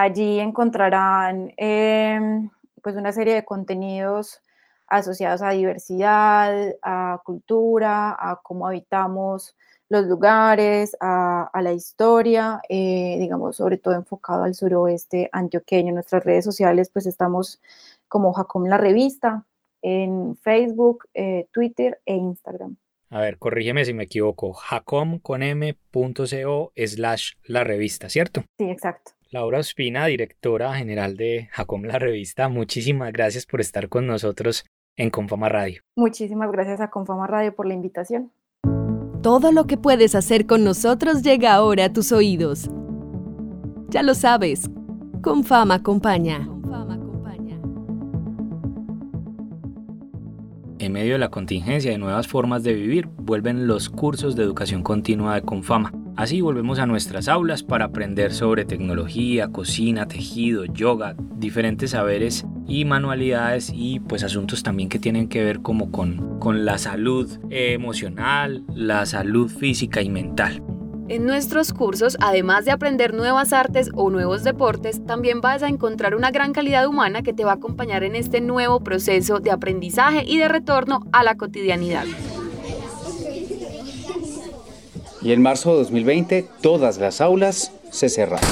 Allí 0.00 0.40
encontrarán 0.40 1.52
em, 1.58 2.48
pues 2.82 2.96
una 2.96 3.12
serie 3.12 3.34
de 3.34 3.44
contenidos 3.44 4.40
asociados 4.86 5.42
a 5.42 5.50
diversidad, 5.50 6.74
a 6.80 7.20
cultura, 7.22 8.16
a 8.18 8.40
cómo 8.42 8.66
habitamos 8.66 9.54
los 9.90 10.06
lugares, 10.06 10.96
a, 11.00 11.50
la 11.52 11.72
historia, 11.74 12.62
eh, 12.70 13.18
digamos, 13.20 13.56
sobre 13.56 13.76
todo 13.76 13.92
enfocado 13.92 14.44
al 14.44 14.54
suroeste 14.54 15.28
antioqueño. 15.32 15.90
En 15.90 15.96
nuestras 15.96 16.24
redes 16.24 16.46
sociales, 16.46 16.88
pues 16.90 17.04
estamos 17.04 17.60
como 18.08 18.32
Jacom 18.32 18.64
la 18.68 18.78
revista, 18.78 19.44
en 19.82 20.34
Facebook, 20.36 21.10
eh, 21.12 21.46
Twitter 21.52 22.00
e 22.06 22.14
Instagram. 22.14 22.74
A 23.10 23.20
ver, 23.20 23.36
corrígeme 23.36 23.84
si 23.84 23.92
me 23.92 24.04
equivoco, 24.04 24.54
jacom 24.54 25.18
con 25.18 25.42
m.co 25.42 26.72
slash 26.74 27.32
la 27.44 27.64
revista, 27.64 28.08
¿cierto? 28.08 28.44
Sí, 28.56 28.70
exacto. 28.70 29.19
Laura 29.32 29.60
Ospina, 29.60 30.06
directora 30.06 30.74
general 30.74 31.16
de 31.16 31.48
Jacom 31.52 31.84
la 31.84 32.00
revista, 32.00 32.48
muchísimas 32.48 33.12
gracias 33.12 33.46
por 33.46 33.60
estar 33.60 33.88
con 33.88 34.08
nosotros 34.08 34.64
en 34.96 35.10
Confama 35.10 35.48
Radio. 35.48 35.82
Muchísimas 35.94 36.50
gracias 36.50 36.80
a 36.80 36.90
Confama 36.90 37.28
Radio 37.28 37.54
por 37.54 37.68
la 37.68 37.74
invitación. 37.74 38.32
Todo 39.22 39.52
lo 39.52 39.68
que 39.68 39.76
puedes 39.76 40.16
hacer 40.16 40.46
con 40.46 40.64
nosotros 40.64 41.22
llega 41.22 41.54
ahora 41.54 41.84
a 41.84 41.92
tus 41.92 42.10
oídos. 42.10 42.68
Ya 43.88 44.02
lo 44.02 44.14
sabes, 44.14 44.68
Confama 45.22 45.76
acompaña. 45.76 46.48
En 50.80 50.92
medio 50.92 51.12
de 51.12 51.18
la 51.18 51.28
contingencia 51.28 51.92
de 51.92 51.98
nuevas 51.98 52.26
formas 52.26 52.64
de 52.64 52.72
vivir, 52.72 53.06
vuelven 53.06 53.68
los 53.68 53.90
cursos 53.90 54.34
de 54.34 54.42
educación 54.42 54.82
continua 54.82 55.36
de 55.36 55.42
Confama 55.42 55.92
Así 56.20 56.42
volvemos 56.42 56.78
a 56.78 56.84
nuestras 56.84 57.28
aulas 57.28 57.62
para 57.62 57.86
aprender 57.86 58.34
sobre 58.34 58.66
tecnología, 58.66 59.48
cocina, 59.48 60.06
tejido, 60.06 60.66
yoga, 60.66 61.14
diferentes 61.36 61.92
saberes 61.92 62.44
y 62.68 62.84
manualidades 62.84 63.72
y 63.74 64.00
pues 64.00 64.22
asuntos 64.22 64.62
también 64.62 64.90
que 64.90 64.98
tienen 64.98 65.30
que 65.30 65.42
ver 65.42 65.62
como 65.62 65.90
con, 65.90 66.38
con 66.38 66.66
la 66.66 66.76
salud 66.76 67.26
emocional, 67.48 68.64
la 68.74 69.06
salud 69.06 69.48
física 69.48 70.02
y 70.02 70.10
mental. 70.10 70.62
En 71.08 71.24
nuestros 71.24 71.72
cursos, 71.72 72.18
además 72.20 72.66
de 72.66 72.72
aprender 72.72 73.14
nuevas 73.14 73.54
artes 73.54 73.88
o 73.94 74.10
nuevos 74.10 74.44
deportes, 74.44 75.02
también 75.06 75.40
vas 75.40 75.62
a 75.62 75.68
encontrar 75.68 76.14
una 76.14 76.30
gran 76.30 76.52
calidad 76.52 76.86
humana 76.86 77.22
que 77.22 77.32
te 77.32 77.46
va 77.46 77.52
a 77.52 77.54
acompañar 77.54 78.04
en 78.04 78.14
este 78.14 78.42
nuevo 78.42 78.80
proceso 78.80 79.40
de 79.40 79.52
aprendizaje 79.52 80.22
y 80.26 80.36
de 80.36 80.48
retorno 80.48 81.00
a 81.12 81.24
la 81.24 81.36
cotidianidad. 81.38 82.04
Y 85.22 85.32
en 85.32 85.42
marzo 85.42 85.72
de 85.72 85.78
2020 85.78 86.46
todas 86.62 86.98
las 86.98 87.20
aulas 87.20 87.72
se 87.90 88.08
cerraron. 88.08 88.48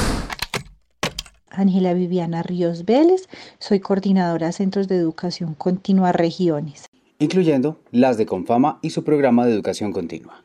Ángela 1.51 1.95
Viviana 1.95 2.43
Ríos 2.43 2.85
Vélez, 2.85 3.29
soy 3.59 3.81
coordinadora 3.81 4.49
de 4.49 4.53
Centros 4.53 4.87
de 4.87 4.97
Educación 4.97 5.55
Continua 5.55 6.13
Regiones. 6.13 6.87
Incluyendo 7.19 7.79
las 7.91 8.17
de 8.17 8.27
Confama 8.27 8.79
y 8.83 8.91
su 8.91 9.03
programa 9.03 9.45
de 9.47 9.55
educación 9.55 9.93
continua. 9.93 10.45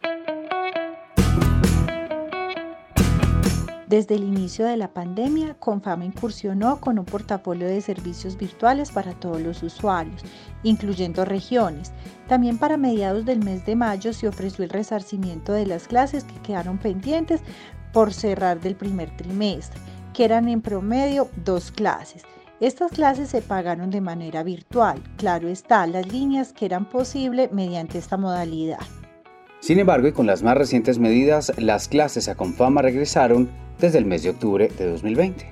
Desde 3.88 4.16
el 4.16 4.24
inicio 4.24 4.66
de 4.66 4.78
la 4.78 4.88
pandemia, 4.88 5.56
Confama 5.56 6.06
incursionó 6.06 6.80
con 6.80 6.98
un 7.00 7.06
portafolio 7.06 7.68
de 7.68 7.82
servicios 7.82 8.38
virtuales 8.38 8.92
para 8.92 9.14
todos 9.14 9.42
los 9.42 9.62
usuarios, 9.62 10.22
incluyendo 10.64 11.26
regiones. 11.26 11.92
También 12.28 12.58
para 12.58 12.78
mediados 12.78 13.26
del 13.26 13.44
mes 13.44 13.66
de 13.66 13.76
mayo 13.76 14.14
se 14.14 14.28
ofreció 14.28 14.64
el 14.64 14.70
resarcimiento 14.70 15.52
de 15.52 15.66
las 15.66 15.88
clases 15.88 16.24
que 16.24 16.42
quedaron 16.42 16.78
pendientes 16.78 17.42
por 17.92 18.14
cerrar 18.14 18.62
del 18.62 18.76
primer 18.76 19.16
trimestre, 19.18 19.80
que 20.14 20.24
eran 20.24 20.48
en 20.48 20.62
promedio 20.62 21.30
dos 21.44 21.70
clases. 21.72 22.24
Estas 22.62 22.92
clases 22.92 23.30
se 23.30 23.42
pagaron 23.42 23.90
de 23.90 24.00
manera 24.00 24.44
virtual, 24.44 25.04
claro 25.18 25.50
está, 25.50 25.86
las 25.88 26.08
líneas 26.08 26.54
que 26.54 26.66
eran 26.66 26.86
posibles 26.86 27.52
mediante 27.52 27.98
esta 27.98 28.16
modalidad. 28.16 28.80
Sin 29.64 29.80
embargo, 29.80 30.10
y 30.10 30.12
con 30.12 30.28
las 30.28 30.44
más 30.44 30.58
recientes 30.58 31.00
medidas, 31.00 31.54
las 31.58 31.88
clases 31.88 32.28
a 32.28 32.36
Confama 32.36 32.82
regresaron 32.82 33.50
desde 33.80 33.98
el 33.98 34.04
mes 34.04 34.22
de 34.22 34.32
octubre 34.32 34.68
de 34.68 34.90
2020. 34.90 35.48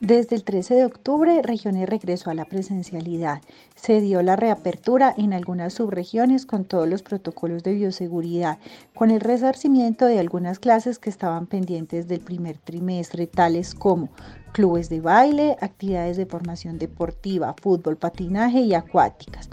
Desde 0.00 0.36
el 0.36 0.44
13 0.44 0.74
de 0.76 0.84
octubre, 0.86 1.42
Regiones 1.42 1.86
regresó 1.86 2.30
a 2.30 2.34
la 2.34 2.46
presencialidad. 2.46 3.42
Se 3.74 4.00
dio 4.00 4.22
la 4.22 4.36
reapertura 4.36 5.14
en 5.18 5.34
algunas 5.34 5.74
subregiones 5.74 6.46
con 6.46 6.64
todos 6.64 6.88
los 6.88 7.02
protocolos 7.02 7.62
de 7.62 7.74
bioseguridad, 7.74 8.56
con 8.94 9.10
el 9.10 9.20
resarcimiento 9.20 10.06
de 10.06 10.18
algunas 10.18 10.58
clases 10.58 10.98
que 10.98 11.10
estaban 11.10 11.46
pendientes 11.46 12.08
del 12.08 12.20
primer 12.20 12.56
trimestre, 12.56 13.26
tales 13.26 13.74
como 13.74 14.08
clubes 14.52 14.88
de 14.88 15.02
baile, 15.02 15.58
actividades 15.60 16.16
de 16.16 16.24
formación 16.24 16.78
deportiva, 16.78 17.54
fútbol, 17.60 17.98
patinaje 17.98 18.60
y 18.60 18.72
acuáticas. 18.72 19.50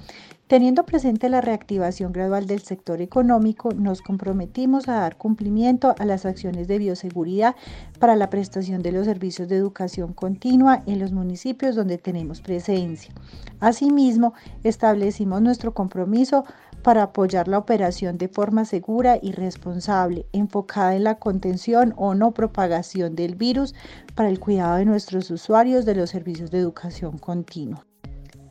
Teniendo 0.48 0.86
presente 0.86 1.28
la 1.28 1.42
reactivación 1.42 2.14
gradual 2.14 2.46
del 2.46 2.62
sector 2.62 3.02
económico, 3.02 3.72
nos 3.74 4.04
comprometimos 4.04 4.88
a 4.88 5.00
dar 5.00 5.18
cumplimiento 5.18 5.96
a 5.98 6.06
las 6.06 6.24
acciones 6.28 6.68
de 6.68 6.78
bioseguridad 6.78 7.56
para 7.98 8.16
la 8.16 8.30
prestación 8.30 8.84
de 8.84 8.92
los 8.92 9.08
servicios 9.08 9.48
de 9.48 9.56
educación 9.56 10.14
continua 10.14 10.84
en 10.86 11.00
los 11.00 11.14
municipios 11.14 11.76
donde 11.76 11.98
tenemos 11.98 12.42
presencia. 12.42 13.12
Asimismo, 13.60 14.36
establecimos 14.64 15.42
nuestro 15.42 15.74
compromiso 15.74 16.46
para 16.84 17.02
apoyar 17.02 17.48
la 17.48 17.58
operación 17.58 18.20
de 18.20 18.28
forma 18.28 18.66
segura 18.66 19.18
y 19.20 19.32
responsable, 19.32 20.28
enfocada 20.32 20.96
en 20.96 21.06
la 21.06 21.16
contención 21.16 21.96
o 21.98 22.14
no 22.14 22.36
propagación 22.36 23.16
del 23.16 23.34
virus 23.34 23.74
para 24.14 24.30
el 24.30 24.40
cuidado 24.40 24.76
de 24.76 24.86
nuestros 24.86 25.32
usuarios 25.32 25.86
de 25.86 25.96
los 25.96 26.12
servicios 26.12 26.52
de 26.52 26.60
educación 26.60 27.18
continua. 27.18 27.84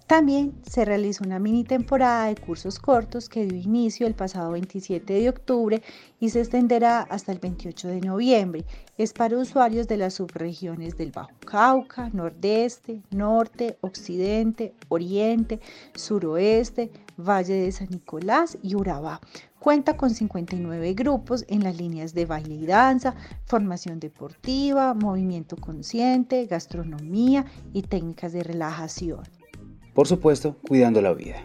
También 0.07 0.53
se 0.69 0.85
realizó 0.85 1.25
una 1.25 1.39
mini 1.39 1.65
temporada 1.65 2.27
de 2.27 2.37
cursos 2.37 2.79
cortos 2.79 3.31
que 3.31 3.47
dio 3.47 3.59
inicio 3.59 4.07
el 4.07 4.15
pasado 4.15 4.51
27 4.51 5.15
de 5.15 5.31
octubre 5.31 5.83
y 6.21 6.29
se 6.29 6.41
extenderá 6.41 7.01
hasta 7.01 7.33
el 7.33 7.39
28 7.39 7.89
de 7.89 8.01
noviembre. 8.03 8.67
Es 8.99 9.15
para 9.15 9.39
usuarios 9.39 9.89
de 9.89 9.97
las 9.97 10.13
subregiones 10.13 10.99
del 10.99 11.11
Bajo 11.11 11.31
Cauca, 11.47 12.11
Nordeste, 12.11 13.01
Norte, 13.13 13.79
Occidente, 13.81 14.75
Oriente, 14.91 15.61
Suroeste, 15.95 16.91
Valle 17.17 17.55
de 17.55 17.73
San 17.73 17.89
Nicolás 17.89 18.59
y 18.63 18.75
Urabá. 18.75 19.23
Cuenta 19.59 19.97
con 19.97 20.11
59 20.11 20.93
grupos 20.93 21.47
en 21.49 21.65
las 21.65 21.79
líneas 21.79 22.13
de 22.13 22.27
baile 22.27 22.57
y 22.57 22.67
danza, 22.67 23.15
formación 23.47 24.01
deportiva, 24.01 24.93
movimiento 24.93 25.57
consciente, 25.57 26.45
gastronomía 26.45 27.47
y 27.73 27.81
técnicas 27.81 28.35
de 28.35 28.43
relajación 28.43 29.23
por 29.95 30.09
supuesto, 30.09 30.57
cuidando 30.69 31.01
la 31.01 31.15
vida. 31.15 31.37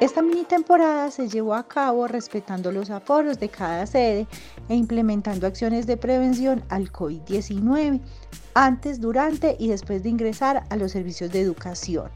Esta 0.00 0.22
mini 0.22 0.44
temporada 0.44 1.10
se 1.10 1.28
llevó 1.28 1.54
a 1.54 1.66
cabo 1.66 2.06
respetando 2.06 2.70
los 2.70 2.88
aforos 2.88 3.40
de 3.40 3.48
cada 3.48 3.84
sede 3.84 4.28
e 4.68 4.76
implementando 4.76 5.44
acciones 5.44 5.88
de 5.88 5.96
prevención 5.96 6.62
al 6.68 6.92
COVID-19 6.92 8.00
antes, 8.54 9.00
durante 9.00 9.56
y 9.58 9.68
después 9.68 10.04
de 10.04 10.10
ingresar 10.10 10.64
a 10.70 10.76
los 10.76 10.92
servicios 10.92 11.32
de 11.32 11.40
educación. 11.40 12.10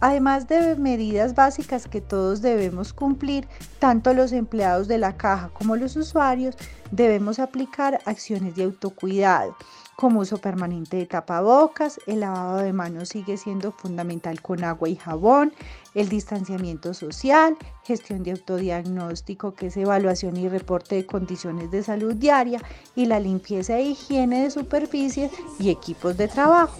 Además 0.00 0.46
de 0.46 0.76
medidas 0.76 1.34
básicas 1.34 1.88
que 1.88 2.00
todos 2.00 2.42
debemos 2.42 2.92
cumplir, 2.92 3.48
tanto 3.80 4.14
los 4.14 4.30
empleados 4.32 4.86
de 4.86 4.98
la 4.98 5.16
caja 5.16 5.50
como 5.52 5.74
los 5.74 5.96
usuarios, 5.96 6.54
debemos 6.92 7.40
aplicar 7.40 8.00
acciones 8.04 8.54
de 8.54 8.64
autocuidado 8.64 9.56
como 9.96 10.20
uso 10.20 10.36
permanente 10.36 10.98
de 10.98 11.06
tapabocas, 11.06 11.98
el 12.06 12.20
lavado 12.20 12.58
de 12.58 12.74
manos 12.74 13.08
sigue 13.08 13.38
siendo 13.38 13.72
fundamental 13.72 14.42
con 14.42 14.62
agua 14.62 14.90
y 14.90 14.96
jabón, 14.96 15.54
el 15.94 16.10
distanciamiento 16.10 16.92
social, 16.92 17.56
gestión 17.82 18.22
de 18.22 18.32
autodiagnóstico 18.32 19.54
que 19.54 19.68
es 19.68 19.76
evaluación 19.78 20.36
y 20.36 20.50
reporte 20.50 20.96
de 20.96 21.06
condiciones 21.06 21.70
de 21.70 21.82
salud 21.82 22.14
diaria 22.14 22.60
y 22.94 23.06
la 23.06 23.18
limpieza 23.18 23.78
e 23.78 23.84
higiene 23.84 24.42
de 24.42 24.50
superficies 24.50 25.32
y 25.58 25.70
equipos 25.70 26.18
de 26.18 26.28
trabajo. 26.28 26.76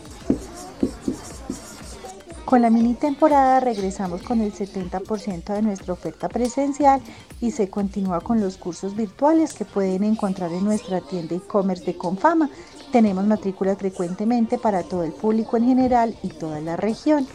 Con 2.47 2.63
la 2.63 2.71
mini 2.71 2.95
temporada 2.95 3.59
regresamos 3.59 4.23
con 4.23 4.41
el 4.41 4.53
70% 4.53 5.53
de 5.53 5.63
nuestra 5.63 5.95
oferta 5.95 6.29
presencial 6.29 7.01
y 7.41 7.51
se 7.51 7.69
continúa 7.69 8.21
con 8.21 8.41
los 8.41 8.57
cursos 8.57 8.95
virtuales 8.95 9.53
que 9.53 9.65
pueden 9.65 10.05
encontrar 10.05 10.53
en 10.53 10.65
nuestra 10.65 11.01
tienda 11.01 11.35
e-commerce 11.35 11.85
de 11.85 11.97
Confama 11.97 12.49
tenemos 12.97 13.27
matrículas 13.27 13.77
frecuentemente 13.77 14.57
para 14.57 14.83
todo 14.83 15.05
el 15.05 15.13
público 15.13 15.59
en 15.59 15.67
general 15.67 16.17
y 16.23 16.29
toda 16.29 16.63
la 16.63 16.79
región. 16.79 17.27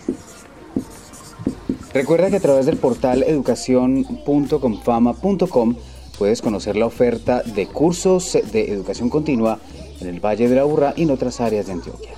Recuerda 1.93 2.31
que 2.31 2.37
a 2.37 2.39
través 2.39 2.65
del 2.65 2.77
portal 2.77 3.21
educación.confama.com 3.21 5.75
puedes 6.17 6.41
conocer 6.41 6.75
la 6.75 6.87
oferta 6.87 7.43
de 7.43 7.67
cursos 7.67 8.39
de 8.51 8.71
educación 8.71 9.11
continua 9.11 9.59
en 9.99 10.07
el 10.07 10.19
Valle 10.19 10.49
de 10.49 10.55
la 10.55 10.65
Urra 10.65 10.95
y 10.97 11.03
en 11.03 11.11
otras 11.11 11.39
áreas 11.39 11.67
de 11.67 11.73
Antioquia. 11.73 12.15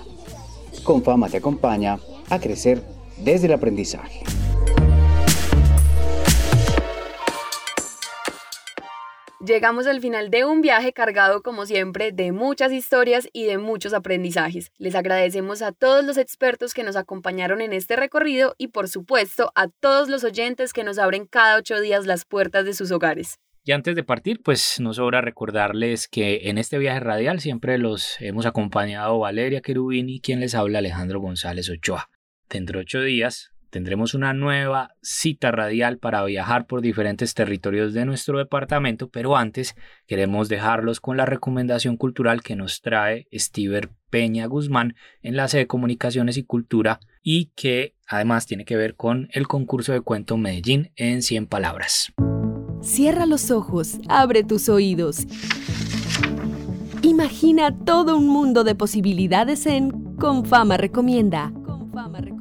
Confama 0.86 1.28
te 1.28 1.36
acompaña 1.36 2.00
a 2.30 2.40
crecer 2.40 2.82
desde 3.18 3.48
el 3.48 3.54
aprendizaje. 3.54 4.24
Llegamos 9.46 9.88
al 9.88 10.00
final 10.00 10.30
de 10.30 10.46
un 10.46 10.62
viaje 10.62 10.94
cargado, 10.94 11.42
como 11.42 11.66
siempre, 11.66 12.14
de 12.14 12.32
muchas 12.32 12.72
historias 12.72 13.28
y 13.34 13.44
de 13.44 13.58
muchos 13.58 13.94
aprendizajes. 13.94 14.72
Les 14.78 14.96
agradecemos 14.96 15.62
a 15.62 15.74
todos 15.74 16.06
los 16.06 16.16
expertos 16.16 16.74
que 16.74 16.84
nos 16.84 16.96
acompañaron 16.96 17.60
en 17.60 17.74
este 17.74 17.98
recorrido 17.98 18.56
y, 18.58 18.70
por 18.70 18.88
supuesto, 18.88 19.52
a 19.54 19.68
todos 19.68 20.08
los 20.08 20.24
oyentes 20.24 20.72
que 20.72 20.86
nos 20.86 20.98
abren 20.98 21.26
cada 21.26 21.58
ocho 21.58 21.82
días 21.82 22.06
las 22.06 22.24
puertas 22.24 22.64
de 22.64 22.74
sus 22.74 22.92
hogares. 22.92 23.38
Y 23.66 23.74
antes 23.74 23.98
de 23.98 24.04
partir, 24.06 24.42
pues 24.42 24.80
nos 24.80 24.96
sobra 24.96 25.20
recordarles 25.20 26.08
que 26.08 26.48
en 26.50 26.58
este 26.58 26.78
viaje 26.78 27.02
radial 27.02 27.42
siempre 27.42 27.78
los 27.78 28.16
hemos 28.22 28.46
acompañado 28.46 29.20
Valeria 29.20 29.60
Querubini, 29.60 30.22
quien 30.22 30.40
les 30.40 30.56
habla 30.56 30.80
Alejandro 30.80 31.20
González 31.20 31.70
Ochoa. 31.70 32.10
Dentro 32.50 32.80
de 32.80 32.84
ocho 32.84 33.02
días 33.02 33.53
Tendremos 33.74 34.14
una 34.14 34.34
nueva 34.34 34.94
cita 35.02 35.50
radial 35.50 35.98
para 35.98 36.24
viajar 36.24 36.68
por 36.68 36.82
diferentes 36.82 37.34
territorios 37.34 37.92
de 37.92 38.06
nuestro 38.06 38.38
departamento, 38.38 39.10
pero 39.10 39.36
antes 39.36 39.76
queremos 40.06 40.48
dejarlos 40.48 41.00
con 41.00 41.18
la 41.18 41.26
recomendación 41.26 41.98
cultural 41.98 42.44
que 42.44 42.56
nos 42.56 42.82
trae 42.82 43.28
Stever 43.34 43.90
Peña 44.12 44.46
Guzmán, 44.46 44.94
enlace 45.24 45.58
de 45.58 45.66
comunicaciones 45.66 46.38
y 46.38 46.44
cultura, 46.44 47.00
y 47.24 47.46
que 47.56 47.96
además 48.06 48.46
tiene 48.46 48.64
que 48.64 48.78
ver 48.78 48.94
con 48.94 49.28
el 49.32 49.48
concurso 49.48 49.92
de 49.92 50.02
cuento 50.02 50.38
Medellín 50.38 50.92
en 50.96 51.24
100 51.24 51.48
palabras. 51.48 52.14
Cierra 52.84 53.26
los 53.26 53.50
ojos, 53.50 53.98
abre 54.08 54.44
tus 54.44 54.70
oídos. 54.70 55.26
Imagina 57.02 57.76
todo 57.76 58.18
un 58.18 58.28
mundo 58.28 58.64
de 58.64 58.76
posibilidades 58.76 59.66
en 59.66 59.90
Con 60.18 60.46
Fama 60.46 60.78
Recomienda. 60.78 61.52
Con 61.66 61.92
Fama 61.92 62.20
Recomienda. 62.20 62.33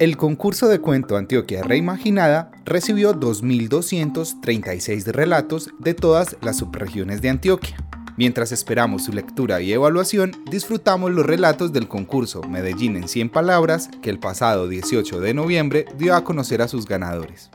El 0.00 0.16
concurso 0.16 0.66
de 0.66 0.78
cuento 0.78 1.18
Antioquia 1.18 1.62
Reimaginada 1.62 2.50
recibió 2.64 3.12
2.236 3.12 5.04
relatos 5.12 5.68
de 5.78 5.92
todas 5.92 6.38
las 6.40 6.56
subregiones 6.56 7.20
de 7.20 7.28
Antioquia. 7.28 7.76
Mientras 8.16 8.50
esperamos 8.50 9.04
su 9.04 9.12
lectura 9.12 9.60
y 9.60 9.74
evaluación, 9.74 10.32
disfrutamos 10.50 11.10
los 11.10 11.26
relatos 11.26 11.74
del 11.74 11.86
concurso 11.86 12.42
Medellín 12.44 12.96
en 12.96 13.08
100 13.08 13.28
palabras 13.28 13.90
que 14.00 14.08
el 14.08 14.18
pasado 14.18 14.68
18 14.68 15.20
de 15.20 15.34
noviembre 15.34 15.84
dio 15.98 16.16
a 16.16 16.24
conocer 16.24 16.62
a 16.62 16.68
sus 16.68 16.86
ganadores. 16.86 17.50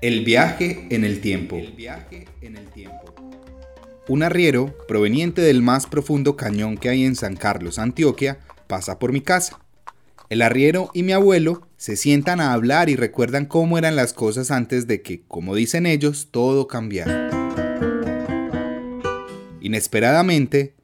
El 0.00 0.24
viaje 0.24 0.86
en 0.88 1.04
el 1.04 1.20
tiempo. 1.20 1.60
Un 4.08 4.22
arriero, 4.22 4.74
proveniente 4.88 5.42
del 5.42 5.60
más 5.60 5.84
profundo 5.84 6.34
cañón 6.34 6.78
que 6.78 6.88
hay 6.88 7.04
en 7.04 7.14
San 7.14 7.36
Carlos, 7.36 7.78
Antioquia, 7.78 8.38
pasa 8.66 8.98
por 8.98 9.12
mi 9.12 9.20
casa. 9.20 9.60
El 10.34 10.42
arriero 10.42 10.90
y 10.92 11.04
mi 11.04 11.12
abuelo 11.12 11.68
se 11.76 11.94
sientan 11.94 12.40
a 12.40 12.54
hablar 12.54 12.88
y 12.88 12.96
recuerdan 12.96 13.46
cómo 13.46 13.78
eran 13.78 13.94
las 13.94 14.12
cosas 14.12 14.50
antes 14.50 14.88
de 14.88 15.00
que, 15.00 15.22
como 15.28 15.54
dicen 15.54 15.86
ellos, 15.86 16.30
todo 16.32 16.66
cambiara. 16.66 17.30
Inesperadamente, 19.60 20.74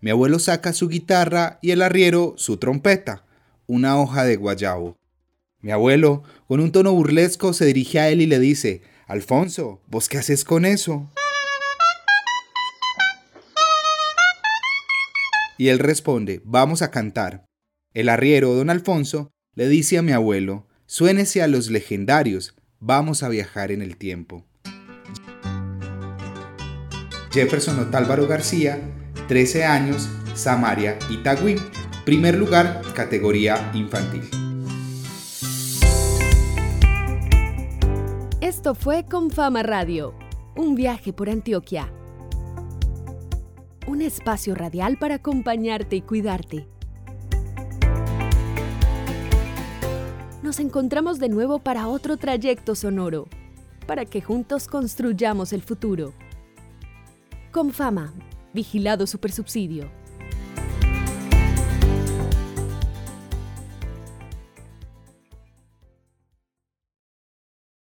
mi 0.00 0.12
abuelo 0.12 0.38
saca 0.38 0.72
su 0.72 0.86
guitarra 0.86 1.58
y 1.60 1.72
el 1.72 1.82
arriero 1.82 2.34
su 2.36 2.58
trompeta, 2.58 3.24
una 3.66 3.98
hoja 3.98 4.22
de 4.22 4.36
guayabo. 4.36 4.96
Mi 5.60 5.72
abuelo, 5.72 6.22
con 6.46 6.60
un 6.60 6.70
tono 6.70 6.92
burlesco, 6.92 7.52
se 7.52 7.64
dirige 7.64 7.98
a 7.98 8.10
él 8.10 8.20
y 8.20 8.26
le 8.26 8.38
dice, 8.38 8.82
Alfonso, 9.08 9.82
¿vos 9.88 10.08
qué 10.08 10.18
haces 10.18 10.44
con 10.44 10.64
eso? 10.64 11.10
Y 15.58 15.66
él 15.66 15.80
responde, 15.80 16.40
vamos 16.44 16.80
a 16.80 16.92
cantar. 16.92 17.49
El 17.92 18.08
arriero 18.08 18.54
don 18.54 18.70
Alfonso 18.70 19.32
le 19.56 19.68
dice 19.68 19.98
a 19.98 20.02
mi 20.02 20.12
abuelo, 20.12 20.68
suénese 20.86 21.42
a 21.42 21.48
los 21.48 21.70
legendarios, 21.70 22.54
vamos 22.78 23.24
a 23.24 23.28
viajar 23.28 23.72
en 23.72 23.82
el 23.82 23.96
tiempo. 23.96 24.46
Jefferson 27.32 27.80
Otálvaro 27.80 28.28
García, 28.28 28.80
13 29.26 29.64
años, 29.64 30.08
Samaria, 30.34 31.00
Itagüí, 31.10 31.56
primer 32.04 32.36
lugar, 32.36 32.80
categoría 32.94 33.72
infantil. 33.74 34.22
Esto 38.40 38.76
fue 38.76 39.04
Con 39.04 39.32
Fama 39.32 39.64
Radio, 39.64 40.14
un 40.56 40.76
viaje 40.76 41.12
por 41.12 41.28
Antioquia. 41.28 41.92
Un 43.88 44.00
espacio 44.00 44.54
radial 44.54 44.96
para 44.96 45.16
acompañarte 45.16 45.96
y 45.96 46.02
cuidarte. 46.02 46.68
Nos 50.50 50.58
encontramos 50.58 51.20
de 51.20 51.28
nuevo 51.28 51.60
para 51.60 51.86
otro 51.86 52.16
trayecto 52.16 52.74
sonoro, 52.74 53.28
para 53.86 54.04
que 54.04 54.20
juntos 54.20 54.66
construyamos 54.66 55.52
el 55.52 55.62
futuro. 55.62 56.12
Con 57.52 57.70
fama, 57.70 58.12
vigilado 58.52 59.06
supersubsidio. 59.06 59.88